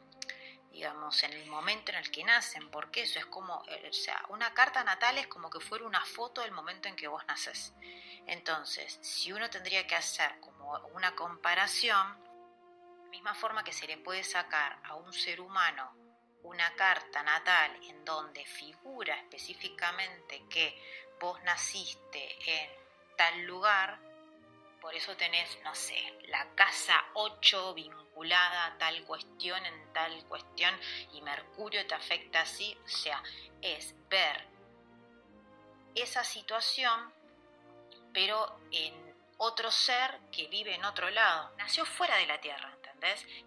digamos, 0.71 1.23
en 1.23 1.33
el 1.33 1.47
momento 1.47 1.91
en 1.91 1.97
el 1.97 2.11
que 2.11 2.23
nacen, 2.23 2.69
porque 2.69 3.03
eso 3.03 3.17
es 3.19 3.25
como, 3.25 3.63
eh, 3.67 3.87
o 3.89 3.93
sea, 3.93 4.23
una 4.29 4.53
carta 4.53 4.83
natal 4.83 5.17
es 5.17 5.27
como 5.27 5.49
que 5.49 5.59
fuera 5.59 5.85
una 5.85 6.03
foto 6.05 6.41
del 6.41 6.51
momento 6.51 6.87
en 6.87 6.95
que 6.95 7.07
vos 7.07 7.23
naces. 7.27 7.73
Entonces, 8.27 8.99
si 9.01 9.31
uno 9.31 9.49
tendría 9.49 9.87
que 9.87 9.95
hacer 9.95 10.39
como 10.39 10.77
una 10.93 11.15
comparación, 11.15 12.24
misma 13.15 13.33
forma 13.33 13.63
que 13.63 13.71
se 13.71 13.87
le 13.87 13.97
puede 13.97 14.25
sacar 14.25 14.77
a 14.83 14.95
un 14.95 15.13
ser 15.13 15.39
humano 15.39 15.95
una 16.43 16.75
carta 16.75 17.23
natal 17.23 17.71
en 17.83 18.03
donde 18.03 18.45
figura 18.45 19.15
específicamente 19.15 20.43
que 20.49 20.77
vos 21.19 21.41
naciste 21.43 22.37
en 22.45 22.69
tal 23.17 23.41
lugar, 23.43 23.97
por 24.81 24.93
eso 24.93 25.15
tenés, 25.15 25.57
no 25.63 25.73
sé, 25.73 25.95
la 26.27 26.45
casa 26.55 27.05
8 27.13 27.73
vinculada 27.73 28.65
a 28.65 28.77
tal 28.77 29.01
cuestión 29.05 29.65
en 29.65 29.93
tal 29.93 30.25
cuestión 30.25 30.77
y 31.13 31.21
Mercurio 31.21 31.87
te 31.87 31.95
afecta 31.95 32.41
así, 32.41 32.77
o 32.83 32.89
sea, 32.89 33.23
es 33.61 33.95
ver 34.09 34.45
esa 35.95 36.25
situación, 36.25 37.13
pero 38.13 38.59
en 38.71 39.05
otro 39.37 39.71
ser 39.71 40.19
que 40.31 40.47
vive 40.47 40.75
en 40.75 40.85
otro 40.85 41.09
lado. 41.09 41.53
Nació 41.57 41.85
fuera 41.85 42.17
de 42.17 42.27
la 42.27 42.39
Tierra, 42.39 42.74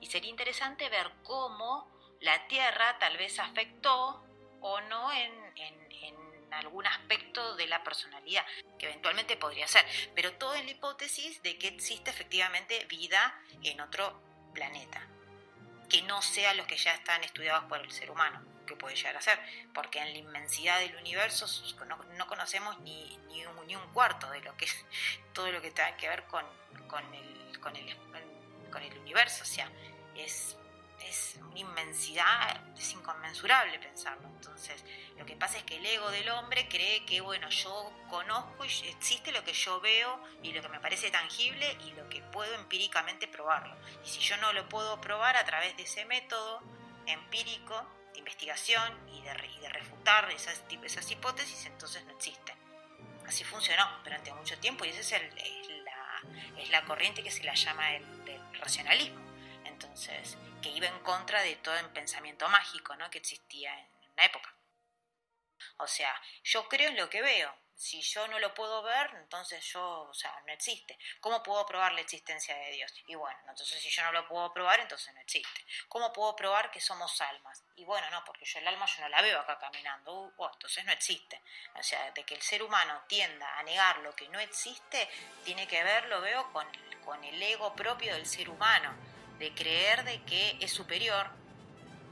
Y 0.00 0.06
sería 0.06 0.30
interesante 0.30 0.88
ver 0.88 1.10
cómo 1.22 1.90
la 2.20 2.46
Tierra 2.48 2.98
tal 2.98 3.16
vez 3.16 3.38
afectó 3.38 4.24
o 4.60 4.80
no 4.82 5.12
en, 5.12 5.48
algún 6.50 6.86
aspecto 6.86 7.56
de 7.56 7.66
la 7.66 7.84
personalidad, 7.84 8.44
que 8.78 8.86
eventualmente 8.86 9.36
podría 9.36 9.68
ser, 9.68 9.84
pero 10.14 10.32
todo 10.32 10.54
en 10.54 10.64
la 10.64 10.72
hipótesis 10.72 11.42
de 11.42 11.58
que 11.58 11.68
existe 11.68 12.10
efectivamente 12.10 12.86
vida 12.86 13.38
en 13.62 13.80
otro 13.80 14.20
planeta, 14.54 15.06
que 15.90 16.02
no 16.02 16.22
sea 16.22 16.54
los 16.54 16.66
que 16.66 16.76
ya 16.76 16.94
están 16.94 17.22
estudiados 17.22 17.64
por 17.64 17.80
el 17.80 17.90
ser 17.92 18.10
humano, 18.10 18.42
que 18.66 18.76
puede 18.76 18.96
llegar 18.96 19.16
a 19.16 19.20
ser, 19.20 19.38
porque 19.74 20.00
en 20.00 20.12
la 20.12 20.18
inmensidad 20.18 20.78
del 20.80 20.96
universo 20.96 21.46
no, 22.16 22.26
conocemos 22.26 22.80
ni, 22.80 23.16
ni, 23.28 23.44
un, 23.44 23.66
ni, 23.66 23.76
un, 23.76 23.92
cuarto 23.92 24.30
de 24.30 24.40
lo 24.40 24.56
que 24.56 24.64
es 24.64 24.86
todo 25.34 25.52
lo 25.52 25.60
que 25.60 25.70
tiene 25.70 25.96
que 25.96 26.08
ver 26.08 26.24
con, 26.24 26.44
con, 26.88 27.04
con, 27.60 27.76
el, 27.76 27.96
con 28.70 28.82
el 28.82 28.96
universo, 28.98 29.42
o 29.42 29.46
sea, 29.46 29.70
es 30.14 30.58
es 31.08 31.38
una 31.40 31.58
inmensidad, 31.58 32.60
es 32.76 32.92
inconmensurable 32.92 33.78
pensarlo. 33.78 34.28
Entonces, 34.28 34.84
lo 35.16 35.24
que 35.26 35.36
pasa 35.36 35.58
es 35.58 35.64
que 35.64 35.76
el 35.76 35.86
ego 35.86 36.10
del 36.10 36.28
hombre 36.30 36.68
cree 36.68 37.04
que, 37.04 37.20
bueno, 37.20 37.48
yo 37.50 37.92
conozco 38.08 38.64
y 38.64 38.88
existe 38.88 39.32
lo 39.32 39.44
que 39.44 39.52
yo 39.52 39.80
veo 39.80 40.20
y 40.42 40.52
lo 40.52 40.62
que 40.62 40.68
me 40.68 40.80
parece 40.80 41.10
tangible 41.10 41.76
y 41.84 41.92
lo 41.92 42.08
que 42.08 42.20
puedo 42.22 42.54
empíricamente 42.54 43.28
probarlo. 43.28 43.76
Y 44.04 44.08
si 44.08 44.20
yo 44.20 44.36
no 44.38 44.52
lo 44.52 44.68
puedo 44.68 45.00
probar 45.00 45.36
a 45.36 45.44
través 45.44 45.76
de 45.76 45.84
ese 45.84 46.04
método 46.04 46.62
empírico 47.06 47.86
de 48.12 48.18
investigación 48.18 49.08
y 49.10 49.22
de, 49.22 49.30
de 49.60 49.68
refutar 49.68 50.30
esas, 50.30 50.62
esas 50.82 51.10
hipótesis, 51.10 51.66
entonces 51.66 52.04
no 52.04 52.12
existe. 52.12 52.54
Así 53.26 53.44
funcionó 53.44 53.86
durante 54.04 54.32
mucho 54.32 54.58
tiempo 54.58 54.84
y 54.84 54.88
esa 54.88 55.00
es, 55.00 55.12
el, 55.12 55.84
la, 55.84 56.22
es 56.58 56.70
la 56.70 56.82
corriente 56.84 57.22
que 57.22 57.30
se 57.30 57.44
la 57.44 57.54
llama 57.54 57.94
el 57.94 58.17
racionalismo. 58.58 59.20
Entonces, 59.64 60.36
que 60.62 60.70
iba 60.70 60.86
en 60.86 60.98
contra 61.00 61.42
de 61.42 61.56
todo 61.56 61.76
el 61.76 61.90
pensamiento 61.90 62.48
mágico 62.48 62.96
¿no? 62.96 63.10
que 63.10 63.18
existía 63.18 63.78
en 63.78 64.16
la 64.16 64.24
época. 64.24 64.54
O 65.78 65.86
sea, 65.86 66.14
yo 66.44 66.68
creo 66.68 66.90
en 66.90 66.96
lo 66.96 67.08
que 67.08 67.22
veo. 67.22 67.54
Si 67.78 68.02
yo 68.02 68.26
no 68.26 68.40
lo 68.40 68.52
puedo 68.54 68.82
ver, 68.82 69.08
entonces 69.14 69.64
yo, 69.72 70.08
o 70.10 70.12
sea, 70.12 70.42
no 70.44 70.52
existe. 70.52 70.98
¿Cómo 71.20 71.44
puedo 71.44 71.64
probar 71.64 71.92
la 71.92 72.00
existencia 72.00 72.56
de 72.56 72.72
Dios? 72.72 72.92
Y 73.06 73.14
bueno, 73.14 73.38
entonces 73.48 73.80
si 73.80 73.88
yo 73.88 74.02
no 74.02 74.10
lo 74.10 74.26
puedo 74.26 74.52
probar, 74.52 74.80
entonces 74.80 75.14
no 75.14 75.20
existe. 75.20 75.64
¿Cómo 75.88 76.12
puedo 76.12 76.34
probar 76.34 76.72
que 76.72 76.80
somos 76.80 77.20
almas? 77.20 77.62
Y 77.76 77.84
bueno, 77.84 78.10
no, 78.10 78.24
porque 78.24 78.44
yo 78.44 78.58
el 78.58 78.66
alma 78.66 78.84
yo 78.84 79.02
no 79.02 79.08
la 79.08 79.22
veo 79.22 79.38
acá 79.38 79.60
caminando, 79.60 80.12
uh, 80.12 80.32
oh, 80.38 80.50
entonces 80.52 80.84
no 80.84 80.90
existe. 80.90 81.40
O 81.76 81.82
sea, 81.84 82.10
de 82.10 82.24
que 82.24 82.34
el 82.34 82.42
ser 82.42 82.64
humano 82.64 83.04
tienda 83.06 83.56
a 83.56 83.62
negar 83.62 83.98
lo 83.98 84.12
que 84.16 84.28
no 84.28 84.40
existe, 84.40 85.08
tiene 85.44 85.68
que 85.68 85.84
ver, 85.84 86.06
lo 86.06 86.20
veo, 86.20 86.52
con, 86.52 86.66
con 87.04 87.22
el 87.22 87.40
ego 87.40 87.76
propio 87.76 88.12
del 88.14 88.26
ser 88.26 88.50
humano 88.50 88.92
de 89.38 89.54
creer 89.54 90.02
de 90.02 90.20
que 90.24 90.58
es 90.60 90.72
superior 90.72 91.30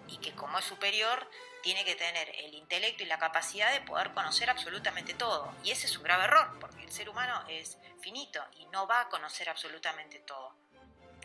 y 0.07 0.19
que 0.19 0.33
como 0.35 0.59
es 0.59 0.65
superior 0.65 1.29
tiene 1.67 1.85
que 1.85 1.97
tener 1.97 2.31
el 2.37 2.55
intelecto 2.55 3.03
y 3.03 3.07
la 3.07 3.19
capacidad 3.19 3.73
de 3.73 3.81
poder 3.81 4.15
conocer 4.15 4.49
absolutamente 4.49 5.15
todo. 5.15 5.53
Y 5.65 5.73
ese 5.73 5.89
es 5.89 5.97
un 5.97 6.05
grave 6.05 6.23
error, 6.23 6.57
porque 6.61 6.85
el 6.85 6.93
ser 6.93 7.09
humano 7.09 7.45
es 7.49 7.77
finito 7.99 8.41
y 8.53 8.67
no 8.67 8.87
va 8.87 9.01
a 9.01 9.09
conocer 9.09 9.49
absolutamente 9.49 10.21
todo. 10.21 10.55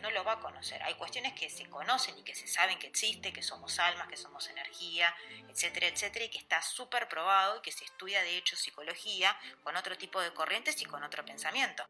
No 0.02 0.10
lo 0.10 0.24
va 0.24 0.32
a 0.32 0.40
conocer. 0.40 0.82
Hay 0.82 0.94
cuestiones 0.94 1.34
que 1.34 1.48
se 1.48 1.70
conocen 1.70 2.18
y 2.18 2.24
que 2.24 2.34
se 2.34 2.48
saben 2.48 2.76
que 2.80 2.88
existe, 2.88 3.32
que 3.32 3.40
somos 3.40 3.78
almas, 3.78 4.08
que 4.08 4.16
somos 4.16 4.48
energía, 4.48 5.14
etcétera, 5.48 5.86
etcétera, 5.86 6.24
y 6.24 6.28
que 6.28 6.38
está 6.38 6.60
súper 6.60 7.08
probado 7.08 7.58
y 7.58 7.60
que 7.60 7.70
se 7.70 7.84
estudia 7.84 8.20
de 8.22 8.36
hecho 8.36 8.56
psicología 8.56 9.38
con 9.62 9.76
otro 9.76 9.96
tipo 9.96 10.20
de 10.20 10.34
corrientes 10.34 10.82
y 10.82 10.86
con 10.86 11.04
otro 11.04 11.24
pensamiento. 11.24 11.86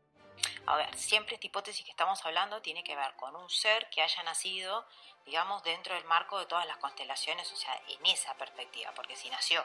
A 0.66 0.76
ver, 0.76 0.96
siempre 0.96 1.34
esta 1.34 1.46
hipótesis 1.46 1.84
que 1.84 1.90
estamos 1.90 2.24
hablando 2.24 2.62
tiene 2.62 2.84
que 2.84 2.94
ver 2.94 3.14
con 3.16 3.34
un 3.34 3.50
ser 3.50 3.90
que 3.90 4.02
haya 4.02 4.22
nacido, 4.22 4.86
digamos, 5.26 5.62
dentro 5.64 5.94
del 5.94 6.04
marco 6.04 6.38
de 6.38 6.46
todas 6.46 6.66
las 6.66 6.76
constelaciones, 6.76 7.50
o 7.52 7.56
sea, 7.56 7.80
en 7.88 8.06
esa 8.06 8.34
perspectiva, 8.36 8.92
porque 8.94 9.16
si 9.16 9.28
nació 9.28 9.64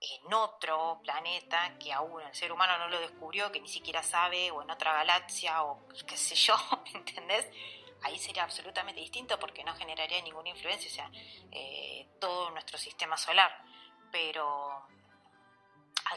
en 0.00 0.32
otro 0.34 1.00
planeta 1.02 1.78
que 1.78 1.92
aún 1.92 2.20
el 2.20 2.34
ser 2.34 2.52
humano 2.52 2.76
no 2.78 2.88
lo 2.88 3.00
descubrió, 3.00 3.50
que 3.50 3.60
ni 3.60 3.68
siquiera 3.68 4.02
sabe, 4.02 4.50
o 4.50 4.62
en 4.62 4.70
otra 4.70 4.92
galaxia, 4.92 5.62
o 5.62 5.86
qué 6.06 6.16
sé 6.16 6.34
yo, 6.34 6.56
¿me 6.84 6.98
entendés? 6.98 7.46
Ahí 8.02 8.18
sería 8.18 8.44
absolutamente 8.44 9.00
distinto 9.00 9.38
porque 9.38 9.64
no 9.64 9.74
generaría 9.74 10.20
ninguna 10.20 10.50
influencia, 10.50 10.90
o 10.90 10.94
sea, 10.94 11.10
eh, 11.50 12.08
todo 12.20 12.50
nuestro 12.50 12.76
sistema 12.76 13.16
solar. 13.16 13.64
Pero 14.12 14.86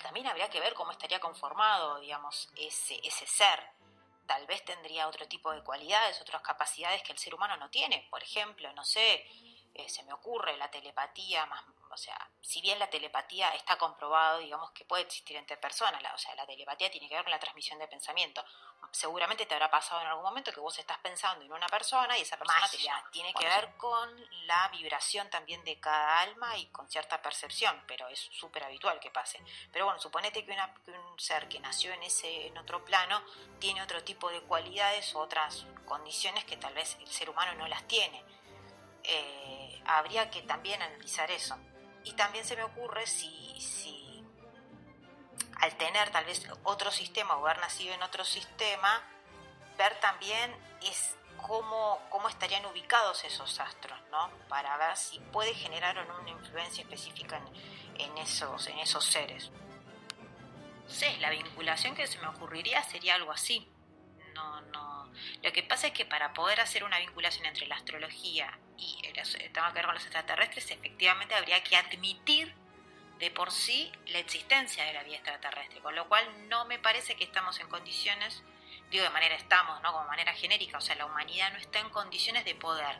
También 0.04 0.28
habría 0.28 0.50
que 0.50 0.60
ver 0.60 0.74
cómo 0.74 0.92
estaría 0.92 1.20
conformado, 1.20 2.00
digamos, 2.00 2.50
ese, 2.56 3.00
ese 3.04 3.26
ser. 3.26 3.60
Tal 4.26 4.46
vez 4.46 4.64
tendría 4.64 5.08
otro 5.08 5.28
tipo 5.28 5.52
de 5.52 5.64
cualidades, 5.64 6.22
otras 6.22 6.42
capacidades 6.42 7.02
que 7.04 7.12
el 7.12 7.18
ser 7.18 7.34
humano 7.34 7.58
no 7.58 7.70
tiene. 7.70 8.08
Por 8.10 8.22
ejemplo, 8.22 8.72
no 8.74 8.86
sé, 8.86 9.26
eh, 9.74 9.90
se 9.90 10.04
me 10.04 10.14
ocurre 10.14 10.56
la 10.58 10.70
telepatía 10.70 11.46
más 11.48 11.64
o 11.92 11.98
sea, 11.98 12.30
si 12.42 12.62
bien 12.62 12.80
la 12.80 12.90
telepatía 12.90 13.50
está 13.56 13.78
comprobado, 13.78 14.40
digamos, 14.40 14.72
que 14.72 14.86
puede 14.86 15.04
existir 15.04 15.36
entre 15.38 15.58
personas, 15.58 16.02
la, 16.02 16.14
o 16.14 16.18
sea, 16.18 16.36
la 16.36 16.46
telepatía 16.46 16.90
tiene 16.92 17.08
que 17.08 17.16
ver 17.16 17.24
con 17.24 17.32
la 17.32 17.40
transmisión 17.40 17.80
de 17.80 17.88
pensamiento. 17.88 18.44
Seguramente 18.92 19.46
te 19.46 19.54
habrá 19.54 19.70
pasado 19.70 20.02
en 20.02 20.08
algún 20.08 20.24
momento 20.24 20.52
que 20.52 20.60
vos 20.60 20.78
estás 20.80 20.98
pensando 21.00 21.44
en 21.44 21.52
una 21.52 21.68
persona 21.68 22.18
y 22.18 22.22
esa 22.22 22.38
persona 22.38 22.68
te 22.70 22.78
tiene 23.12 23.34
que 23.34 23.46
ver 23.46 23.76
con 23.78 24.10
la 24.46 24.68
vibración 24.70 25.30
también 25.30 25.64
de 25.64 25.80
cada 25.80 26.22
alma 26.22 26.58
y 26.58 26.68
con 26.68 26.90
cierta 26.90 27.22
percepción, 27.22 27.84
pero 27.88 28.08
es 28.08 28.20
súper 28.20 28.64
habitual 28.64 29.00
que 29.00 29.12
pase. 29.12 29.44
Pero 29.72 29.86
bueno, 29.86 30.00
suponete 30.00 30.46
que, 30.46 30.52
un 30.52 31.20
ser 31.20 31.48
que 31.48 31.60
nació 31.60 31.94
en 31.94 32.04
ese 32.04 32.48
en 32.48 32.58
otro 32.58 32.84
plano 32.84 33.24
tiene 33.60 33.82
otro 33.82 34.04
tipo 34.04 34.30
de 34.30 34.42
cualidades 34.42 35.14
o 35.16 35.20
otras 35.20 35.66
condiciones 35.86 36.46
que 36.46 36.58
tal 36.58 36.74
vez 36.74 36.98
el 37.00 37.08
ser 37.08 37.30
humano 37.30 37.54
no 37.56 37.68
las 37.68 37.88
tiene. 37.88 38.24
Eh, 39.04 39.82
habría 39.86 40.30
que 40.30 40.42
también 40.44 40.82
analizar 40.82 41.30
eso. 41.32 41.58
Y 42.10 42.14
también 42.14 42.44
se 42.44 42.56
me 42.56 42.64
ocurre 42.64 43.06
si, 43.06 43.62
si 43.62 44.26
al 45.58 45.78
tener 45.78 46.10
tal 46.10 46.26
vez 46.26 46.44
otro 46.64 46.90
sistema 46.90 47.36
o 47.36 47.46
haber 47.46 47.60
nacido 47.60 47.94
en 47.94 48.02
otro 48.02 48.26
sistema, 48.26 49.04
ver 49.78 49.94
también 50.00 50.52
es 50.82 51.16
cómo, 51.38 52.02
cómo 52.10 52.28
estarían 52.28 52.66
ubicados 52.66 53.24
esos 53.26 53.60
astros, 53.60 54.00
¿no? 54.10 54.32
Para 54.48 54.76
ver 54.78 54.98
si 54.98 55.20
puede 55.20 55.54
generar 55.54 56.04
una 56.20 56.32
influencia 56.32 56.82
específica 56.82 57.38
en, 57.38 58.02
en, 58.02 58.18
esos, 58.18 58.66
en 58.66 58.80
esos 58.80 59.06
seres. 59.06 59.52
sé, 60.88 61.16
la 61.20 61.30
vinculación 61.30 61.94
que 61.94 62.08
se 62.08 62.18
me 62.18 62.28
ocurriría 62.28 62.82
sería 62.86 63.14
algo 63.14 63.32
así. 63.32 63.72
No, 64.34 64.62
no. 64.62 65.12
Lo 65.44 65.52
que 65.52 65.62
pasa 65.62 65.86
es 65.88 65.94
que 65.94 66.06
para 66.06 66.34
poder 66.34 66.60
hacer 66.60 66.84
una 66.84 66.98
vinculación 66.98 67.46
entre 67.46 67.68
la 67.68 67.76
astrología 67.76 68.58
y 68.80 68.98
el 69.06 69.52
tema 69.52 69.70
que 69.70 69.76
ver 69.76 69.86
con 69.86 69.94
los 69.94 70.04
extraterrestres, 70.04 70.72
efectivamente 70.72 71.36
habría 71.36 71.62
que 71.64 71.76
admitir 71.76 72.54
de 73.20 73.32
por 73.32 73.52
sí 73.52 73.92
la 74.08 74.20
existencia 74.20 74.86
de 74.86 74.94
la 74.94 75.04
vida 75.04 75.18
extraterrestre, 75.18 75.82
con 75.82 75.94
lo 75.96 76.08
cual 76.08 76.26
no 76.48 76.66
me 76.66 76.80
parece 76.80 77.16
que 77.16 77.26
estamos 77.26 77.60
en 77.60 77.68
condiciones, 77.68 78.42
digo 78.90 79.04
de 79.04 79.10
manera 79.10 79.36
estamos, 79.36 79.82
¿no? 79.82 79.92
Como 79.92 80.06
manera 80.06 80.34
genérica, 80.34 80.78
o 80.78 80.82
sea, 80.82 80.96
la 80.96 81.06
humanidad 81.06 81.52
no 81.52 81.60
está 81.60 81.80
en 81.80 81.90
condiciones 81.90 82.46
de 82.46 82.56
poder 82.56 82.98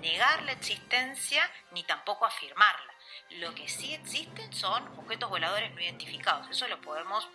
negar 0.00 0.42
la 0.44 0.52
existencia 0.52 1.48
ni 1.72 1.84
tampoco 1.84 2.24
afirmarla. 2.24 2.94
Lo 3.30 3.54
que 3.54 3.68
sí 3.68 3.92
existen 3.94 4.52
son 4.52 4.86
objetos 4.98 5.28
voladores 5.28 5.70
no 5.72 5.80
identificados, 5.80 6.48
eso 6.50 6.66
lo 6.68 6.80
podemos 6.80 7.28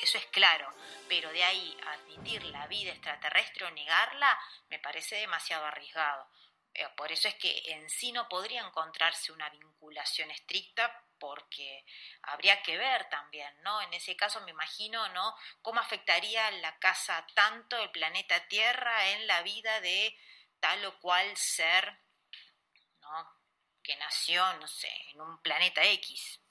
eso 0.00 0.18
es 0.18 0.26
claro, 0.26 0.72
pero 1.08 1.30
de 1.30 1.44
ahí 1.44 1.76
admitir 1.86 2.42
la 2.44 2.66
vida 2.68 2.92
extraterrestre 2.92 3.66
o 3.66 3.70
negarla 3.70 4.38
me 4.70 4.78
parece 4.78 5.16
demasiado 5.16 5.66
arriesgado. 5.66 6.26
Eh, 6.78 6.86
por 6.94 7.10
eso 7.10 7.26
es 7.26 7.34
que 7.36 7.62
en 7.72 7.88
sí 7.88 8.12
no 8.12 8.28
podría 8.28 8.60
encontrarse 8.60 9.32
una 9.32 9.48
vinculación 9.48 10.30
estricta 10.30 11.04
porque 11.18 11.86
habría 12.20 12.62
que 12.62 12.76
ver 12.76 13.08
también, 13.08 13.50
¿no? 13.62 13.80
En 13.80 13.94
ese 13.94 14.14
caso 14.14 14.42
me 14.42 14.50
imagino, 14.50 15.08
¿no? 15.14 15.34
Cómo 15.62 15.80
afectaría 15.80 16.50
la 16.50 16.78
casa 16.78 17.26
tanto 17.34 17.78
el 17.78 17.90
planeta 17.92 18.46
Tierra 18.48 19.08
en 19.08 19.26
la 19.26 19.42
vida 19.42 19.80
de 19.80 20.14
tal 20.60 20.84
o 20.84 20.98
cual 21.00 21.34
ser, 21.34 21.98
¿no? 23.00 23.26
Que 23.82 23.96
nació, 23.96 24.42
no 24.58 24.68
sé, 24.68 24.90
en 25.12 25.22
un 25.22 25.40
planeta 25.40 25.82
X. 25.82 26.42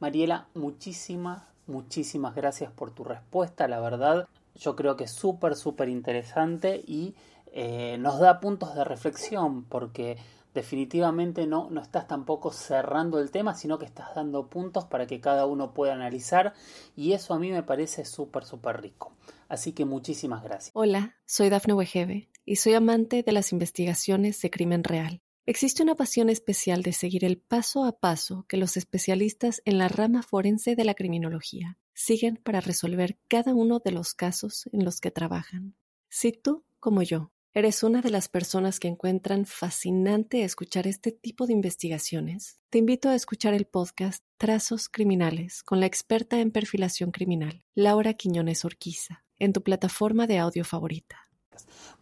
Mariela, 0.00 0.48
muchísimas, 0.54 1.44
muchísimas 1.68 2.34
gracias 2.34 2.72
por 2.72 2.92
tu 2.92 3.04
respuesta, 3.04 3.68
la 3.68 3.78
verdad 3.78 4.28
yo 4.54 4.76
creo 4.76 4.96
que 4.96 5.04
es 5.04 5.12
súper, 5.12 5.56
súper 5.56 5.88
interesante 5.88 6.82
y 6.86 7.14
eh, 7.52 7.96
nos 7.98 8.18
da 8.20 8.40
puntos 8.40 8.74
de 8.74 8.84
reflexión 8.84 9.64
porque 9.64 10.16
definitivamente 10.54 11.46
no, 11.46 11.68
no 11.70 11.80
estás 11.80 12.06
tampoco 12.08 12.52
cerrando 12.52 13.20
el 13.20 13.30
tema, 13.30 13.54
sino 13.54 13.78
que 13.78 13.86
estás 13.86 14.14
dando 14.14 14.48
puntos 14.48 14.84
para 14.84 15.06
que 15.06 15.20
cada 15.20 15.46
uno 15.46 15.72
pueda 15.72 15.94
analizar 15.94 16.54
y 16.96 17.12
eso 17.12 17.34
a 17.34 17.38
mí 17.38 17.50
me 17.50 17.62
parece 17.62 18.04
súper, 18.04 18.44
súper 18.44 18.80
rico. 18.80 19.12
Así 19.48 19.72
que 19.72 19.84
muchísimas 19.84 20.42
gracias. 20.42 20.70
Hola, 20.74 21.16
soy 21.26 21.48
Dafne 21.48 21.74
Wegebe 21.74 22.28
y 22.44 22.56
soy 22.56 22.74
amante 22.74 23.22
de 23.22 23.32
las 23.32 23.52
investigaciones 23.52 24.40
de 24.40 24.50
crimen 24.50 24.84
real. 24.84 25.22
Existe 25.46 25.82
una 25.82 25.96
pasión 25.96 26.28
especial 26.28 26.82
de 26.82 26.92
seguir 26.92 27.24
el 27.24 27.38
paso 27.38 27.84
a 27.84 27.98
paso 27.98 28.44
que 28.48 28.56
los 28.56 28.76
especialistas 28.76 29.62
en 29.64 29.78
la 29.78 29.88
rama 29.88 30.22
forense 30.22 30.76
de 30.76 30.84
la 30.84 30.94
criminología 30.94 31.78
siguen 32.00 32.36
para 32.36 32.60
resolver 32.60 33.18
cada 33.28 33.54
uno 33.54 33.78
de 33.78 33.92
los 33.92 34.14
casos 34.14 34.68
en 34.72 34.84
los 34.84 35.00
que 35.00 35.10
trabajan. 35.10 35.74
Si 36.08 36.32
tú, 36.32 36.64
como 36.80 37.02
yo, 37.02 37.30
eres 37.52 37.82
una 37.82 38.00
de 38.00 38.10
las 38.10 38.28
personas 38.28 38.80
que 38.80 38.88
encuentran 38.88 39.44
fascinante 39.44 40.42
escuchar 40.42 40.86
este 40.86 41.12
tipo 41.12 41.46
de 41.46 41.52
investigaciones, 41.52 42.58
te 42.70 42.78
invito 42.78 43.10
a 43.10 43.14
escuchar 43.14 43.52
el 43.52 43.66
podcast 43.66 44.24
Trazos 44.38 44.88
Criminales 44.88 45.62
con 45.62 45.78
la 45.78 45.86
experta 45.86 46.40
en 46.40 46.50
perfilación 46.50 47.10
criminal, 47.10 47.64
Laura 47.74 48.14
Quiñones 48.14 48.64
Orquiza. 48.64 49.22
en 49.38 49.54
tu 49.54 49.62
plataforma 49.62 50.26
de 50.26 50.38
audio 50.38 50.64
favorita. 50.66 51.28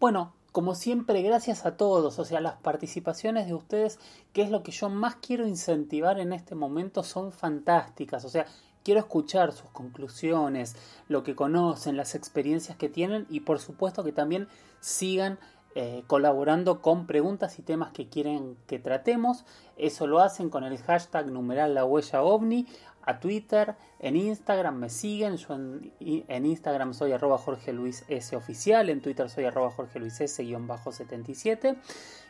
Bueno, 0.01 0.35
como 0.51 0.75
siempre, 0.75 1.23
gracias 1.23 1.67
a 1.67 1.77
todos, 1.77 2.19
o 2.19 2.25
sea, 2.25 2.41
las 2.41 2.57
participaciones 2.57 3.47
de 3.47 3.55
ustedes, 3.55 3.99
que 4.33 4.43
es 4.43 4.51
lo 4.51 4.63
que 4.63 4.73
yo 4.73 4.89
más 4.89 5.17
quiero 5.17 5.47
incentivar 5.47 6.19
en 6.19 6.33
este 6.33 6.55
momento, 6.55 7.05
son 7.05 7.31
fantásticas, 7.33 8.25
o 8.25 8.29
sea, 8.29 8.47
quiero 8.85 9.01
escuchar 9.01 9.53
sus 9.53 9.71
conclusiones, 9.71 10.77
lo 11.09 11.23
que 11.23 11.35
conocen, 11.35 11.97
las 11.97 12.15
experiencias 12.15 12.77
que 12.77 12.89
tienen 12.89 13.27
y 13.29 13.41
por 13.41 13.59
supuesto 13.59 14.05
que 14.05 14.13
también 14.13 14.49
sigan 14.81 15.39
eh, 15.75 16.03
colaborando 16.07 16.81
con 16.81 17.07
preguntas 17.07 17.59
y 17.59 17.63
temas 17.63 17.93
que 17.93 18.09
quieren 18.09 18.57
que 18.67 18.79
tratemos. 18.79 19.45
Eso 19.77 20.07
lo 20.07 20.21
hacen 20.21 20.51
con 20.51 20.65
el 20.65 20.79
hashtag 20.79 21.31
numeral 21.31 21.75
la 21.75 21.85
huella 21.85 22.23
ovni 22.23 22.67
a 23.09 23.21
Twitter, 23.21 23.75
en 24.01 24.17
Instagram 24.17 24.77
me 24.77 24.91
siguen, 24.91 25.39
yo 25.39 25.55
en, 25.55 26.47
Instagram 26.47 26.93
soy 26.93 27.13
arroba 27.13 27.39
Jorge 27.39 27.73
Luis 27.73 28.05
S 28.07 28.37
oficial, 28.37 28.91
en 28.91 29.01
Twitter 29.01 29.31
soy 29.31 29.47
arroba 29.47 29.71
Jorge 29.71 29.99
Luis 29.99 30.21
S 30.21 30.45
77 30.45 31.77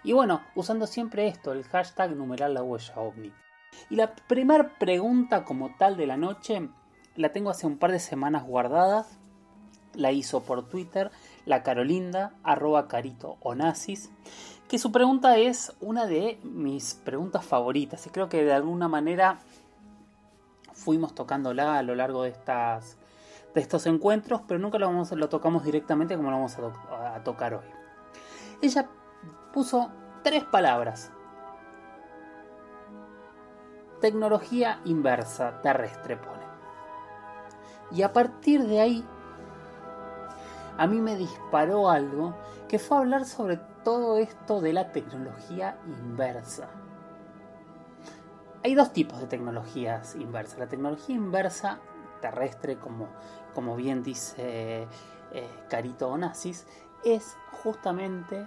y 0.04 0.12
bueno, 0.12 0.40
usando 0.54 0.86
siempre 0.86 1.26
esto, 1.26 1.50
el 1.50 1.64
hashtag 1.64 2.14
numeral 2.14 2.54
la 2.54 2.62
huella 2.62 2.94
ovni. 2.96 3.32
Y 3.90 3.96
la 3.96 4.14
primera 4.14 4.78
pregunta 4.78 5.44
como 5.44 5.74
tal 5.76 5.96
de 5.96 6.06
la 6.06 6.16
noche 6.16 6.68
la 7.16 7.32
tengo 7.32 7.50
hace 7.50 7.66
un 7.66 7.78
par 7.78 7.92
de 7.92 8.00
semanas 8.00 8.44
guardada, 8.44 9.06
la 9.94 10.12
hizo 10.12 10.42
por 10.42 10.68
Twitter 10.68 11.10
la 11.46 11.62
Carolinda, 11.62 12.32
arroba 12.42 12.88
carito 12.88 13.38
que 14.68 14.78
su 14.78 14.92
pregunta 14.92 15.38
es 15.38 15.72
una 15.80 16.06
de 16.06 16.38
mis 16.42 16.94
preguntas 16.94 17.44
favoritas 17.44 18.06
y 18.06 18.10
creo 18.10 18.28
que 18.28 18.44
de 18.44 18.52
alguna 18.52 18.86
manera 18.86 19.38
fuimos 20.74 21.14
tocándola 21.14 21.78
a 21.78 21.82
lo 21.82 21.94
largo 21.94 22.22
de 22.22 22.30
estas 22.30 22.98
de 23.54 23.62
estos 23.62 23.86
encuentros, 23.86 24.42
pero 24.46 24.60
nunca 24.60 24.78
lo 24.78 25.28
tocamos 25.30 25.64
directamente 25.64 26.16
como 26.16 26.30
lo 26.30 26.36
vamos 26.36 26.56
a, 26.90 27.24
tocar 27.24 27.54
hoy. 27.54 27.64
Ella 28.60 28.86
puso 29.52 29.90
tres 30.22 30.44
palabras. 30.44 31.10
Tecnología 34.00 34.80
inversa 34.84 35.60
terrestre 35.60 36.16
pone. 36.16 36.46
Y 37.90 38.02
a 38.02 38.12
partir 38.12 38.64
de 38.66 38.80
ahí, 38.80 39.04
a 40.76 40.86
mí 40.86 41.00
me 41.00 41.16
disparó 41.16 41.90
algo 41.90 42.34
que 42.68 42.78
fue 42.78 42.98
hablar 42.98 43.24
sobre 43.24 43.56
todo 43.82 44.18
esto 44.18 44.60
de 44.60 44.72
la 44.72 44.92
tecnología 44.92 45.78
inversa. 45.86 46.68
Hay 48.62 48.74
dos 48.74 48.92
tipos 48.92 49.20
de 49.20 49.26
tecnologías 49.26 50.14
inversas. 50.14 50.58
La 50.58 50.68
tecnología 50.68 51.16
inversa 51.16 51.78
terrestre, 52.20 52.78
como, 52.78 53.08
como 53.54 53.74
bien 53.76 54.02
dice 54.02 54.86
eh, 55.32 55.48
Carito 55.68 56.08
Onassis, 56.08 56.66
es 57.04 57.36
justamente 57.62 58.46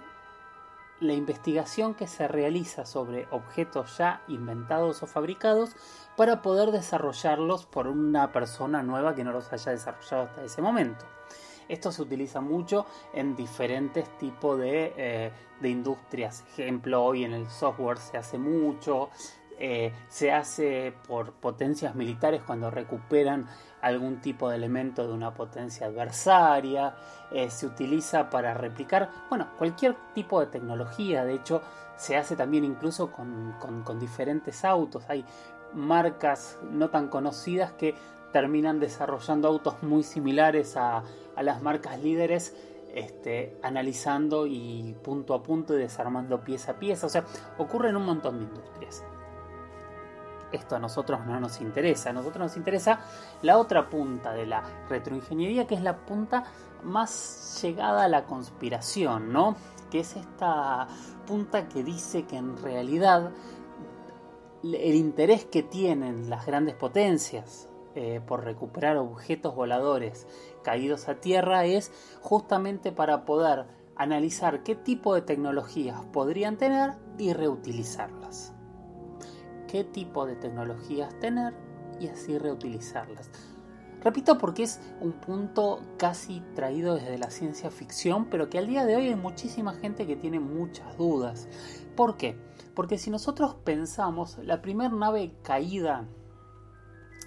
la 1.02 1.14
investigación 1.14 1.94
que 1.94 2.06
se 2.06 2.28
realiza 2.28 2.86
sobre 2.86 3.26
objetos 3.30 3.98
ya 3.98 4.22
inventados 4.28 5.02
o 5.02 5.06
fabricados 5.06 5.76
para 6.16 6.42
poder 6.42 6.70
desarrollarlos 6.70 7.66
por 7.66 7.88
una 7.88 8.32
persona 8.32 8.82
nueva 8.82 9.14
que 9.14 9.24
no 9.24 9.32
los 9.32 9.52
haya 9.52 9.72
desarrollado 9.72 10.24
hasta 10.24 10.44
ese 10.44 10.62
momento. 10.62 11.04
Esto 11.68 11.92
se 11.92 12.02
utiliza 12.02 12.40
mucho 12.40 12.86
en 13.12 13.34
diferentes 13.34 14.08
tipos 14.18 14.58
de, 14.58 14.92
eh, 14.96 15.32
de 15.60 15.68
industrias. 15.68 16.44
Ejemplo, 16.52 17.02
hoy 17.02 17.24
en 17.24 17.32
el 17.32 17.48
software 17.48 17.98
se 17.98 18.18
hace 18.18 18.38
mucho, 18.38 19.10
eh, 19.64 19.92
se 20.08 20.32
hace 20.32 20.92
por 21.06 21.34
potencias 21.34 21.94
militares 21.94 22.42
cuando 22.44 22.68
recuperan 22.68 23.46
algún 23.80 24.20
tipo 24.20 24.50
de 24.50 24.56
elemento 24.56 25.06
de 25.06 25.12
una 25.12 25.34
potencia 25.34 25.86
adversaria, 25.86 26.96
eh, 27.30 27.48
se 27.48 27.66
utiliza 27.66 28.28
para 28.28 28.54
replicar, 28.54 29.08
bueno, 29.28 29.50
cualquier 29.56 29.94
tipo 30.14 30.40
de 30.40 30.46
tecnología, 30.46 31.24
de 31.24 31.34
hecho 31.34 31.62
se 31.96 32.16
hace 32.16 32.34
también 32.34 32.64
incluso 32.64 33.12
con, 33.12 34.00
diferentes 34.00 34.64
autos, 34.64 35.04
hay 35.08 35.24
marcas 35.72 36.58
no 36.68 36.90
tan 36.90 37.06
conocidas 37.06 37.70
que 37.70 37.94
terminan 38.32 38.80
desarrollando 38.80 39.46
autos 39.46 39.80
muy 39.84 40.02
similares 40.02 40.76
a, 40.76 41.04
a 41.36 41.42
las 41.44 41.62
marcas 41.62 42.02
líderes 42.02 42.56
este, 42.96 43.56
analizando 43.62 44.44
y 44.44 44.96
punto 45.04 45.34
a 45.34 45.42
punto 45.44 45.74
y 45.74 45.78
desarmando 45.78 46.40
pieza 46.40 46.72
a 46.72 46.78
pieza. 46.80 47.06
O 47.06 47.10
sea, 47.10 47.24
ocurre 47.58 47.90
en 47.90 47.96
un 47.96 48.06
montón 48.06 48.38
de 48.38 48.44
industrias 48.46 49.04
esto 50.52 50.76
a 50.76 50.78
nosotros 50.78 51.26
no 51.26 51.40
nos 51.40 51.60
interesa. 51.60 52.10
A 52.10 52.12
nosotros 52.12 52.42
nos 52.42 52.56
interesa 52.56 53.00
la 53.42 53.58
otra 53.58 53.88
punta 53.88 54.32
de 54.32 54.46
la 54.46 54.62
retroingeniería, 54.88 55.66
que 55.66 55.74
es 55.74 55.82
la 55.82 55.96
punta 55.96 56.44
más 56.82 57.60
llegada 57.62 58.04
a 58.04 58.08
la 58.08 58.24
conspiración, 58.24 59.32
¿no? 59.32 59.56
Que 59.90 60.00
es 60.00 60.16
esta 60.16 60.86
punta 61.26 61.68
que 61.68 61.82
dice 61.82 62.24
que 62.24 62.36
en 62.36 62.56
realidad 62.56 63.32
el 64.62 64.94
interés 64.94 65.44
que 65.44 65.62
tienen 65.62 66.30
las 66.30 66.46
grandes 66.46 66.74
potencias 66.74 67.68
eh, 67.94 68.20
por 68.26 68.44
recuperar 68.44 68.96
objetos 68.96 69.54
voladores 69.54 70.26
caídos 70.62 71.08
a 71.08 71.16
tierra 71.16 71.66
es 71.66 71.92
justamente 72.20 72.92
para 72.92 73.24
poder 73.24 73.66
analizar 73.96 74.62
qué 74.62 74.74
tipo 74.74 75.14
de 75.14 75.22
tecnologías 75.22 76.02
podrían 76.06 76.56
tener 76.56 76.94
y 77.18 77.34
reutilizarlas 77.34 78.54
qué 79.72 79.84
tipo 79.84 80.26
de 80.26 80.36
tecnologías 80.36 81.18
tener 81.18 81.54
y 81.98 82.08
así 82.08 82.36
reutilizarlas. 82.36 83.30
Repito 84.04 84.36
porque 84.36 84.64
es 84.64 84.80
un 85.00 85.12
punto 85.12 85.80
casi 85.96 86.42
traído 86.54 86.96
desde 86.96 87.16
la 87.16 87.30
ciencia 87.30 87.70
ficción, 87.70 88.26
pero 88.26 88.50
que 88.50 88.58
al 88.58 88.66
día 88.66 88.84
de 88.84 88.96
hoy 88.96 89.08
hay 89.08 89.14
muchísima 89.14 89.72
gente 89.72 90.06
que 90.06 90.14
tiene 90.14 90.40
muchas 90.40 90.98
dudas. 90.98 91.48
¿Por 91.96 92.18
qué? 92.18 92.36
Porque 92.74 92.98
si 92.98 93.08
nosotros 93.08 93.54
pensamos, 93.64 94.36
la 94.42 94.60
primera 94.60 94.90
nave 94.90 95.32
caída, 95.42 96.06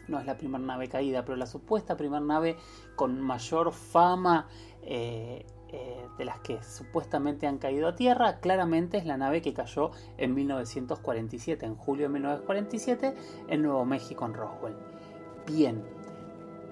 no 0.08 0.19
es 0.19 0.27
la 0.27 0.38
primera 0.38 0.63
nave 0.63 0.88
caída, 0.88 1.25
pero 1.25 1.38
la 1.38 1.47
supuesta 1.47 1.97
primera 1.97 2.23
nave 2.23 2.58
con 2.95 3.19
mayor 3.21 3.71
fama 3.71 4.47
eh, 4.84 5.47
eh, 5.71 6.08
de 6.17 6.25
las 6.25 6.39
que 6.39 6.62
supuestamente 6.63 7.47
han 7.47 7.58
caído 7.58 7.88
a 7.88 7.95
tierra, 7.95 8.39
claramente 8.39 8.97
es 8.97 9.06
la 9.06 9.17
nave 9.17 9.41
que 9.41 9.54
cayó 9.54 9.91
en 10.17 10.34
1947, 10.34 11.65
en 11.65 11.75
julio 11.75 12.08
de 12.08 12.13
1947, 12.13 13.15
en 13.47 13.62
Nuevo 13.62 13.84
México, 13.86 14.25
en 14.25 14.34
Roswell. 14.34 14.75
Bien, 15.47 15.84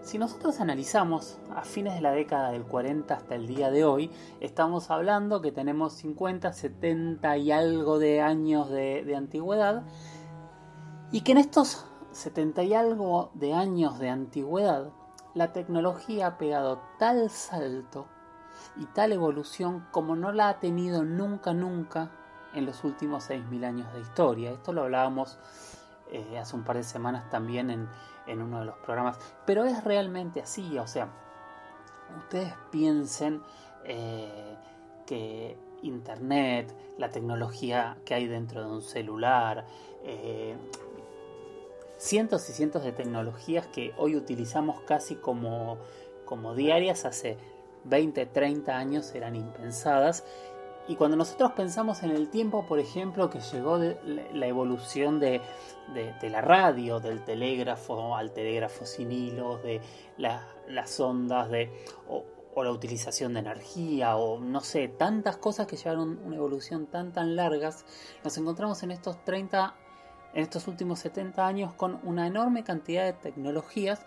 si 0.04 0.18
nosotros 0.18 0.60
analizamos 0.60 1.38
a 1.56 1.64
fines 1.64 1.96
de 1.96 2.02
la 2.02 2.12
década 2.12 2.52
del 2.52 2.64
40 2.64 3.14
hasta 3.14 3.36
el 3.36 3.48
día 3.48 3.72
de 3.72 3.84
hoy, 3.84 4.12
estamos 4.42 4.92
hablando 4.92 5.42
que 5.42 5.52
tenemos 5.52 5.94
50, 5.94 6.54
70 6.54 7.38
y 7.38 7.52
algo 7.52 8.00
de 8.00 8.22
años 8.22 8.70
de, 8.70 9.04
de 9.04 9.16
antigüedad, 9.16 9.84
y 11.12 11.22
que 11.22 11.32
en 11.32 11.40
estos 11.40 11.86
70 12.12 12.64
y 12.64 12.74
algo 12.74 13.32
de 13.34 13.54
años 13.54 13.98
de 14.00 14.10
antigüedad, 14.10 14.92
la 15.34 15.52
tecnología 15.52 16.28
ha 16.28 16.38
pegado 16.38 16.80
tal 17.00 17.30
salto 17.30 18.08
y 18.76 18.86
tal 18.86 19.12
evolución 19.12 19.86
como 19.92 20.16
no 20.16 20.32
la 20.32 20.50
ha 20.50 20.60
tenido 20.60 21.04
nunca, 21.04 21.54
nunca 21.54 22.10
en 22.54 22.66
los 22.66 22.84
últimos 22.84 23.30
6.000 23.30 23.66
años 23.66 23.94
de 23.94 24.02
historia. 24.02 24.52
Esto 24.52 24.74
lo 24.74 24.84
hablábamos 24.84 25.38
eh, 26.12 26.38
hace 26.38 26.56
un 26.56 26.64
par 26.64 26.78
de 26.78 26.84
semanas 26.84 27.30
también 27.30 27.70
en, 27.70 27.90
uno 28.42 28.60
de 28.60 28.66
los 28.66 28.78
programas, 28.78 29.18
pero 29.46 29.66
es 29.66 29.84
realmente 29.84 30.42
así, 30.42 30.78
o 30.78 30.88
sea, 30.88 31.10
ustedes 32.18 32.54
piensen 32.72 33.42
eh, 33.84 34.56
que 35.06 35.58
Internet, 35.82 36.74
la 36.98 37.10
tecnología 37.10 37.98
que 38.06 38.14
hay 38.14 38.28
dentro 38.28 38.62
de 38.62 38.72
un 38.72 38.82
celular, 38.82 39.66
eh, 40.04 40.56
cientos 41.98 42.50
y 42.50 42.54
cientos 42.54 42.84
de 42.84 42.92
tecnologías 42.92 43.68
que 43.68 43.94
hoy 43.98 44.16
utilizamos 44.16 44.82
casi 44.82 45.16
como, 45.16 45.78
como 46.26 46.56
diarias 46.56 47.06
hace 47.06 47.38
20, 47.86 48.26
30 48.26 48.78
años 48.78 49.14
eran 49.16 49.36
impensadas. 49.36 50.24
Y 50.88 50.96
cuando 50.96 51.16
nosotros 51.16 51.54
pensamos 51.54 52.04
en 52.04 52.12
el 52.12 52.30
tiempo, 52.30 52.66
por 52.66 52.78
ejemplo, 52.80 53.30
que 53.30 53.40
llegó 53.40 53.78
la 53.78 54.48
evolución 54.48 55.20
de, 55.20 55.42
la 56.22 56.42
radio, 56.42 57.00
del 57.00 57.24
telégrafo 57.24 58.18
al 58.18 58.32
telégrafo 58.32 58.86
sin 58.86 59.12
hilos, 59.12 59.64
de 59.64 59.80
las 60.18 61.00
ondas, 61.00 61.50
de, 61.50 61.72
o, 62.10 62.26
la 62.62 62.72
utilización 62.72 63.34
de 63.34 63.40
energía, 63.40 64.18
o 64.18 64.40
no 64.40 64.60
sé, 64.60 64.90
tantas 64.90 65.38
cosas 65.38 65.68
que 65.68 65.78
llevaron 65.78 66.20
una 66.24 66.36
evolución 66.36 66.86
tan 66.88 67.14
tan 67.14 67.36
largas, 67.36 67.86
nos 68.24 68.38
encontramos 68.38 68.84
en 68.84 68.92
estos 68.92 69.24
30, 69.24 69.76
en 70.34 70.44
estos 70.44 70.68
últimos 70.68 71.00
70 71.00 71.48
años 71.48 71.74
con 71.74 72.00
una 72.04 72.28
enorme 72.28 72.64
cantidad 72.64 73.06
de 73.06 73.14
tecnologías 73.14 74.06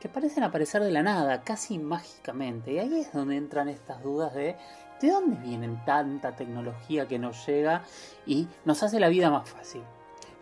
que 0.00 0.08
parecen 0.08 0.44
aparecer 0.44 0.82
de 0.82 0.90
la 0.90 1.02
nada, 1.02 1.42
casi 1.42 1.78
mágicamente. 1.78 2.72
Y 2.72 2.78
ahí 2.78 3.00
es 3.00 3.12
donde 3.12 3.36
entran 3.36 3.68
estas 3.68 4.02
dudas 4.02 4.34
de 4.34 4.56
¿de 5.00 5.10
dónde 5.10 5.36
vienen 5.36 5.84
tanta 5.84 6.32
tecnología 6.36 7.06
que 7.06 7.18
nos 7.18 7.46
llega 7.46 7.82
y 8.26 8.48
nos 8.64 8.82
hace 8.82 9.00
la 9.00 9.08
vida 9.08 9.30
más 9.30 9.48
fácil? 9.48 9.82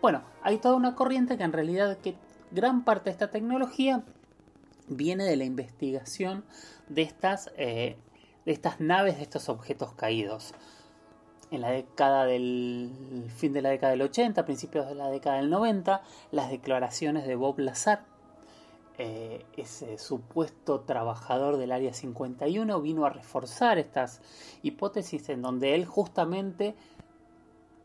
Bueno, 0.01 0.21
hay 0.43 0.57
toda 0.57 0.75
una 0.75 0.95
corriente 0.95 1.37
que 1.37 1.43
en 1.43 1.53
realidad 1.53 1.97
que 1.97 2.15
gran 2.51 2.83
parte 2.83 3.05
de 3.05 3.11
esta 3.11 3.31
tecnología 3.31 4.03
viene 4.87 5.23
de 5.23 5.35
la 5.35 5.45
investigación 5.45 6.45
de 6.87 7.01
estas, 7.01 7.51
eh, 7.57 7.97
de 8.45 8.51
estas 8.51 8.79
naves, 8.79 9.17
de 9.17 9.23
estos 9.23 9.49
objetos 9.49 9.93
caídos. 9.93 10.53
En 11.51 11.61
la 11.61 11.69
década 11.69 12.25
del 12.25 13.29
fin 13.35 13.53
de 13.53 13.61
la 13.61 13.69
década 13.69 13.91
del 13.91 14.01
80, 14.01 14.45
principios 14.45 14.87
de 14.87 14.95
la 14.95 15.09
década 15.09 15.37
del 15.37 15.49
90, 15.49 16.01
las 16.31 16.49
declaraciones 16.49 17.27
de 17.27 17.35
Bob 17.35 17.59
Lazar, 17.59 18.03
eh, 18.97 19.45
ese 19.57 19.97
supuesto 19.97 20.81
trabajador 20.81 21.57
del 21.57 21.71
Área 21.71 21.93
51, 21.93 22.81
vino 22.81 23.05
a 23.05 23.09
reforzar 23.09 23.77
estas 23.77 24.21
hipótesis 24.61 25.27
en 25.29 25.41
donde 25.41 25.75
él 25.75 25.85
justamente, 25.85 26.75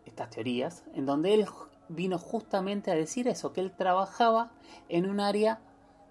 estas 0.07 0.31
teorías, 0.31 0.85
en 0.95 1.07
donde 1.07 1.35
él 1.35 1.47
vino 1.89 2.19
justamente 2.19 2.91
a 2.91 2.95
decir 2.95 3.27
eso, 3.27 3.53
que 3.53 3.61
él 3.61 3.73
trabajaba 3.73 4.53
en 4.89 5.11
un 5.11 5.19
área 5.19 5.61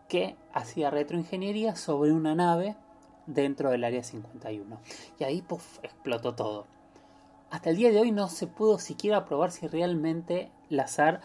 que 0.09 0.35
hacía 0.53 0.89
retroingeniería 0.89 1.75
sobre 1.75 2.11
una 2.11 2.35
nave 2.35 2.75
dentro 3.25 3.69
del 3.69 3.83
área 3.85 4.03
51. 4.03 4.79
Y 5.19 5.23
ahí 5.23 5.43
explotó 5.81 6.35
todo. 6.35 6.65
Hasta 7.51 7.69
el 7.69 7.77
día 7.77 7.91
de 7.91 7.99
hoy 7.99 8.11
no 8.11 8.27
se 8.27 8.47
pudo 8.47 8.79
siquiera 8.79 9.25
probar 9.25 9.51
si 9.51 9.67
realmente 9.67 10.51
Lazar 10.69 11.21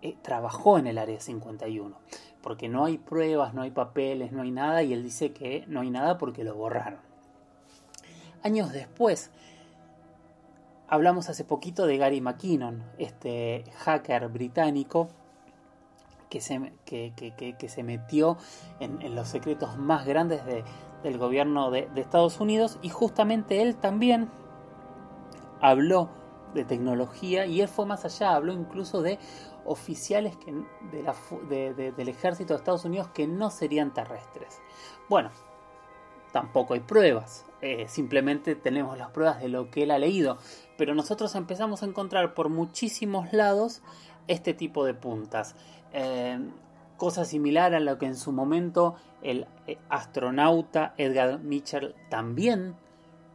eh, 0.00 0.16
trabajó 0.22 0.78
en 0.78 0.86
el 0.86 0.98
área 0.98 1.20
51. 1.20 1.98
Porque 2.48 2.70
no 2.70 2.86
hay 2.86 2.96
pruebas, 2.96 3.52
no 3.52 3.60
hay 3.60 3.70
papeles, 3.70 4.32
no 4.32 4.40
hay 4.40 4.50
nada. 4.50 4.82
Y 4.82 4.94
él 4.94 5.02
dice 5.02 5.32
que 5.34 5.66
no 5.66 5.80
hay 5.80 5.90
nada 5.90 6.16
porque 6.16 6.44
lo 6.44 6.54
borraron. 6.54 6.98
Años 8.42 8.72
después, 8.72 9.30
hablamos 10.88 11.28
hace 11.28 11.44
poquito 11.44 11.86
de 11.86 11.98
Gary 11.98 12.22
McKinnon, 12.22 12.82
este 12.96 13.64
hacker 13.80 14.30
británico 14.30 15.10
que 16.30 16.40
se, 16.40 16.72
que, 16.86 17.68
se 17.68 17.82
metió 17.82 18.38
en, 18.80 19.14
los 19.14 19.28
secretos 19.28 19.76
más 19.76 20.06
grandes 20.06 20.40
del 21.02 21.18
gobierno 21.18 21.70
de, 21.70 21.90
Estados 21.96 22.40
Unidos 22.40 22.78
y 22.80 22.88
justamente 22.88 23.60
él 23.60 23.76
también 23.76 24.30
habló 25.60 26.08
de 26.54 26.64
tecnología 26.64 27.44
y 27.44 27.60
él 27.60 27.68
fue 27.68 27.84
más 27.84 28.06
allá, 28.06 28.34
habló 28.34 28.54
incluso 28.54 29.02
de 29.02 29.18
oficiales 29.68 30.36
que, 30.36 30.52
del 30.90 32.08
ejército 32.08 32.54
de 32.54 32.58
Estados 32.58 32.84
Unidos 32.84 33.08
que 33.08 33.26
no 33.26 33.50
serían 33.50 33.92
terrestres. 33.92 34.60
Bueno, 35.08 35.30
tampoco 36.32 36.74
hay 36.74 36.80
pruebas, 36.80 37.44
eh, 37.60 37.86
simplemente 37.88 38.54
tenemos 38.54 38.96
las 38.98 39.10
pruebas 39.10 39.40
de 39.40 39.48
lo 39.48 39.70
que 39.70 39.82
él 39.82 39.90
ha 39.90 39.98
leído, 39.98 40.38
pero 40.76 40.94
nosotros 40.94 41.34
empezamos 41.34 41.82
a 41.82 41.86
encontrar 41.86 42.34
por 42.34 42.48
muchísimos 42.48 43.32
lados 43.32 43.82
este 44.26 44.54
tipo 44.54 44.84
de 44.84 44.94
puntas. 44.94 45.54
Eh, 45.92 46.38
cosa 46.96 47.24
similar 47.24 47.74
a 47.74 47.80
lo 47.80 47.98
que 47.98 48.06
en 48.06 48.16
su 48.16 48.32
momento 48.32 48.96
el 49.22 49.46
eh, 49.66 49.78
astronauta 49.88 50.94
Edgar 50.98 51.38
Mitchell 51.38 51.94
también 52.10 52.74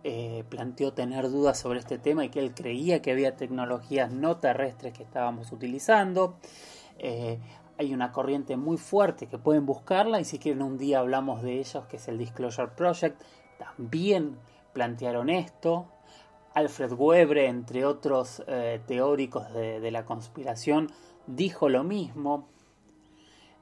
eh, 0.04 0.44
planteó 0.50 0.94
tener 0.94 1.30
dudas 1.30 1.60
sobre 1.60 1.80
este 1.80 1.98
tema 1.98 2.26
y 2.26 2.30
que 2.30 2.40
él 2.40 2.54
creía 2.54 3.02
que 3.02 3.12
había 3.12 3.36
tecnologías 3.36 4.12
no 4.12 4.38
terrestres 4.38 4.94
que 4.94 5.04
estábamos 5.04 5.52
utilizando. 5.52 6.38
hay 7.78 7.94
una 7.94 8.12
corriente 8.12 8.56
muy 8.56 8.78
fuerte 8.78 9.28
que 9.28 9.38
pueden 9.38 9.66
buscarla 9.66 10.20
y 10.20 10.26
si 10.26 10.40
quieren 10.40 10.62
un 10.62 10.78
día 10.78 11.00
hablamos 11.00 11.42
de 11.42 11.60
ellos, 11.60 11.86
que 11.88 11.98
es 11.98 12.08
el 12.08 12.18
Disclosure 12.18 12.72
Project. 12.76 13.22
También 13.58 14.38
plantearon 14.74 15.30
esto. 15.30 15.88
Alfred 16.54 16.94
Webre, 16.94 17.48
entre 17.48 17.84
otros 17.84 18.44
teóricos 18.86 19.52
de 19.54 19.92
la 19.92 20.06
conspiración, 20.06 20.92
dijo 21.26 21.68
lo 21.68 21.84
mismo. 21.84 22.53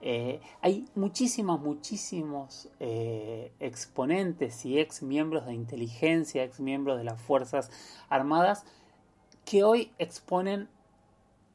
Eh, 0.02 0.42
hay 0.62 0.88
muchísimos, 0.96 1.62
muchísimos 1.62 2.70
eh, 2.80 3.52
exponentes 3.60 4.66
y 4.66 4.80
ex 4.80 5.04
miembros 5.04 5.46
de 5.46 5.54
inteligencia, 5.54 6.44
ex 6.44 6.60
miembros 6.60 6.98
de 6.98 7.04
las 7.04 7.22
Fuerzas 7.22 7.70
Armadas 8.10 8.66
que 9.46 9.64
hoy 9.64 9.92
exponen 10.00 10.70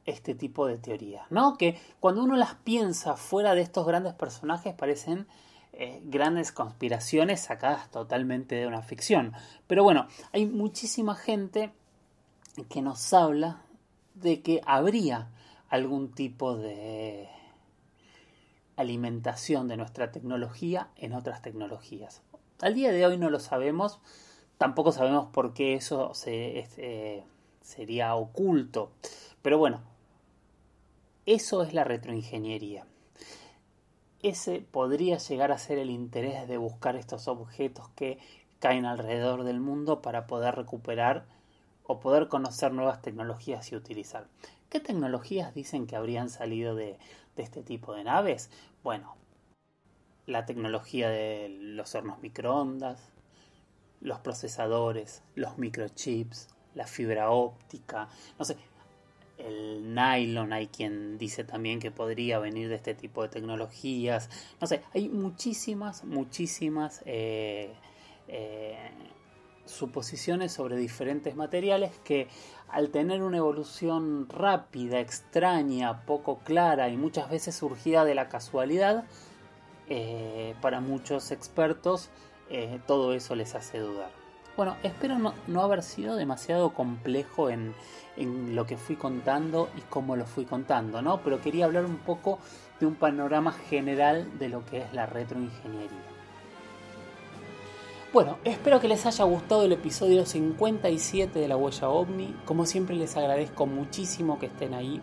este 0.05 0.33
tipo 0.33 0.65
de 0.65 0.77
teorías, 0.77 1.29
¿no? 1.29 1.57
Que 1.57 1.77
cuando 1.99 2.23
uno 2.23 2.37
las 2.37 2.55
piensa 2.55 3.17
fuera 3.17 3.53
de 3.53 3.61
estos 3.61 3.85
grandes 3.85 4.13
personajes 4.13 4.73
parecen 4.73 5.27
eh, 5.73 6.01
grandes 6.05 6.53
conspiraciones 6.53 7.41
sacadas 7.41 7.91
totalmente 7.91 8.55
de 8.55 8.67
una 8.67 8.81
ficción. 8.81 9.33
Pero 9.67 9.83
bueno, 9.83 10.07
hay 10.31 10.45
muchísima 10.45 11.15
gente 11.15 11.71
que 12.69 12.81
nos 12.81 13.13
habla 13.13 13.61
de 14.15 14.41
que 14.41 14.61
habría 14.65 15.29
algún 15.69 16.11
tipo 16.11 16.55
de 16.55 17.29
alimentación 18.77 19.67
de 19.67 19.75
nuestra 19.75 20.11
tecnología 20.11 20.89
en 20.95 21.13
otras 21.13 21.41
tecnologías. 21.41 22.21
Al 22.61 22.75
día 22.75 22.91
de 22.91 23.05
hoy 23.05 23.17
no 23.17 23.29
lo 23.29 23.39
sabemos, 23.39 23.99
tampoco 24.57 24.91
sabemos 24.91 25.27
por 25.33 25.53
qué 25.53 25.73
eso 25.73 26.13
se, 26.13 26.59
eh, 26.77 27.23
sería 27.61 28.15
oculto, 28.15 28.91
pero 29.41 29.57
bueno, 29.57 29.81
eso 31.25 31.63
es 31.63 31.73
la 31.73 31.83
retroingeniería. 31.83 32.85
Ese 34.21 34.61
podría 34.61 35.17
llegar 35.17 35.51
a 35.51 35.57
ser 35.57 35.77
el 35.77 35.89
interés 35.89 36.47
de 36.47 36.57
buscar 36.57 36.95
estos 36.95 37.27
objetos 37.27 37.89
que 37.89 38.19
caen 38.59 38.85
alrededor 38.85 39.43
del 39.43 39.59
mundo 39.59 40.01
para 40.01 40.25
poder 40.25 40.55
recuperar 40.55 41.25
o 41.87 41.99
poder 41.99 42.27
conocer 42.27 42.73
nuevas 42.73 43.01
tecnologías 43.01 43.71
y 43.71 43.75
utilizar. 43.75 44.27
¿Qué 44.69 44.79
tecnologías 44.79 45.53
dicen 45.55 45.87
que 45.87 45.95
habrían 45.95 46.29
salido 46.29 46.75
de, 46.75 46.99
este 47.37 47.63
tipo 47.63 47.93
de 47.93 48.03
naves? 48.03 48.49
Bueno, 48.83 49.15
la 50.25 50.45
tecnología 50.45 51.09
de 51.09 51.49
los 51.49 51.95
hornos 51.95 52.19
microondas, 52.21 52.99
los 54.01 54.19
procesadores, 54.19 55.23
los 55.35 55.57
microchips, 55.57 56.49
la 56.75 56.85
fibra 56.85 57.31
óptica, 57.31 58.09
no 58.37 58.43
sé, 58.43 58.57
el 59.37 59.95
nylon, 59.95 60.51
hay 60.51 60.67
quien 60.67 61.17
dice 61.17 61.43
también 61.43 61.79
que 61.79 61.91
podría 61.91 62.39
venir 62.39 62.69
de 62.69 62.75
este 62.75 62.95
tipo 62.95 63.23
de 63.23 63.29
tecnologías, 63.29 64.29
no 64.59 64.67
sé, 64.67 64.83
hay 64.93 65.09
muchísimas, 65.09 66.03
muchísimas 66.03 67.01
eh, 67.05 67.73
eh, 68.27 68.91
suposiciones 69.67 70.51
sobre 70.51 70.77
diferentes 70.77 71.35
materiales 71.35 71.91
que 72.03 72.27
al 72.69 72.89
tener 72.89 73.23
una 73.23 73.37
evolución 73.37 74.27
rápida, 74.29 74.99
extraña, 74.99 76.05
poco 76.05 76.39
clara 76.39 76.89
y 76.89 76.97
muchas 76.97 77.29
veces 77.29 77.55
surgida 77.55 78.03
de 78.03 78.15
la 78.15 78.29
casualidad, 78.29 79.05
eh, 79.89 80.53
para 80.61 80.81
muchos 80.81 81.31
expertos 81.31 82.09
eh, 82.49 82.79
todo 82.87 83.13
eso 83.13 83.35
les 83.35 83.55
hace 83.55 83.79
dudar. 83.79 84.09
Bueno, 84.57 84.75
espero 84.81 85.17
no, 85.19 85.61
haber 85.61 85.83
sido 85.83 86.15
demasiado 86.15 86.73
complejo 86.73 87.49
en, 87.49 87.75
en, 88.15 88.55
lo 88.55 88.65
que 88.65 88.75
fui 88.75 88.95
contando 88.95 89.69
y 89.77 89.81
cómo 89.81 90.15
lo 90.15 90.25
fui 90.25 90.45
contando, 90.45 91.01
¿no? 91.01 91.21
Pero 91.21 91.41
quería 91.41 91.65
hablar 91.65 91.85
un 91.85 91.97
poco 91.97 92.39
de 92.79 92.87
un 92.87 92.95
panorama 92.95 93.51
general 93.51 94.39
de 94.39 94.49
lo 94.49 94.65
que 94.65 94.79
es 94.79 94.93
la 94.93 95.05
retroingeniería. 95.05 96.16
Bueno, 98.17 98.39
espero 98.45 98.79
que 98.79 98.87
les 98.87 99.05
haya 99.05 99.25
gustado 99.25 99.61
el 99.61 99.73
episodio 99.73 100.25
57 100.25 101.37
de 101.37 101.47
La 101.47 101.55
Huella 101.55 101.87
OVNI. 101.87 102.35
Como 102.45 102.65
siempre 102.65 102.95
les 102.95 103.15
agradezco 103.15 103.67
muchísimo 103.67 104.39
que 104.39 104.47
estén 104.47 104.73
ahí. 104.73 104.99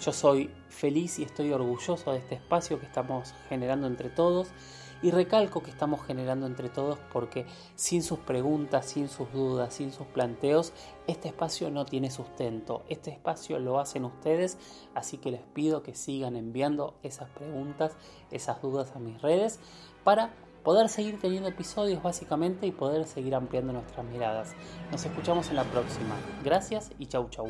Yo 0.00 0.12
soy 0.12 0.50
feliz 0.68 1.20
y 1.20 1.22
estoy 1.22 1.52
orgulloso 1.52 2.10
de 2.10 2.18
este 2.18 2.34
espacio 2.34 2.80
que 2.80 2.86
estamos 2.86 3.32
generando 3.48 3.86
entre 3.86 4.10
todos. 4.10 4.48
Y 5.02 5.12
recalco 5.12 5.62
que 5.62 5.70
estamos 5.70 6.04
generando 6.04 6.46
entre 6.46 6.68
todos 6.68 6.98
porque 7.12 7.46
sin 7.76 8.02
sus 8.02 8.18
preguntas, 8.18 8.86
sin 8.86 9.08
sus 9.08 9.32
dudas, 9.32 9.74
sin 9.74 9.92
sus 9.92 10.08
planteos, 10.08 10.72
este 11.06 11.28
espacio 11.28 11.70
no 11.70 11.84
tiene 11.84 12.10
sustento. 12.10 12.82
Este 12.88 13.12
espacio 13.12 13.60
lo 13.60 13.78
hacen 13.78 14.04
ustedes, 14.04 14.58
así 14.96 15.16
que 15.16 15.30
les 15.30 15.42
pido 15.42 15.84
que 15.84 15.94
sigan 15.94 16.34
enviando 16.34 16.94
esas 17.04 17.30
preguntas, 17.30 17.96
esas 18.32 18.60
dudas 18.60 18.96
a 18.96 18.98
mis 18.98 19.22
redes 19.22 19.60
para 20.02 20.34
poder 20.62 20.88
seguir 20.88 21.18
teniendo 21.18 21.48
episodios 21.48 22.02
básicamente 22.02 22.66
y 22.66 22.72
poder 22.72 23.06
seguir 23.06 23.34
ampliando 23.34 23.72
nuestras 23.72 24.06
miradas. 24.06 24.54
Nos 24.90 25.04
escuchamos 25.04 25.48
en 25.50 25.56
la 25.56 25.64
próxima. 25.64 26.16
Gracias 26.44 26.90
y 26.98 27.06
chau 27.06 27.28
chau. 27.30 27.48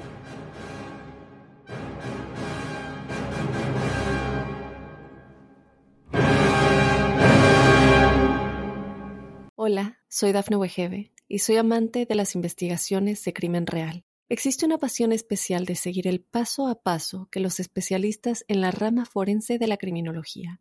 Hola, 9.55 10.01
soy 10.09 10.33
Dafne 10.33 10.57
Wegebe 10.57 11.13
y 11.29 11.39
soy 11.39 11.57
amante 11.57 12.05
de 12.05 12.15
las 12.17 12.35
investigaciones 12.35 13.23
de 13.25 13.33
crimen 13.33 13.67
real. 13.67 14.05
Existe 14.29 14.65
una 14.65 14.79
pasión 14.79 15.13
especial 15.13 15.67
de 15.67 15.77
seguir 15.77 16.09
el 16.09 16.21
paso 16.21 16.67
a 16.67 16.83
paso 16.83 17.29
que 17.31 17.39
los 17.39 17.61
especialistas 17.61 18.45
en 18.49 18.61
la 18.61 18.71
rama 18.71 19.05
forense 19.05 19.59
de 19.59 19.67
la 19.67 19.77
criminología 19.77 20.61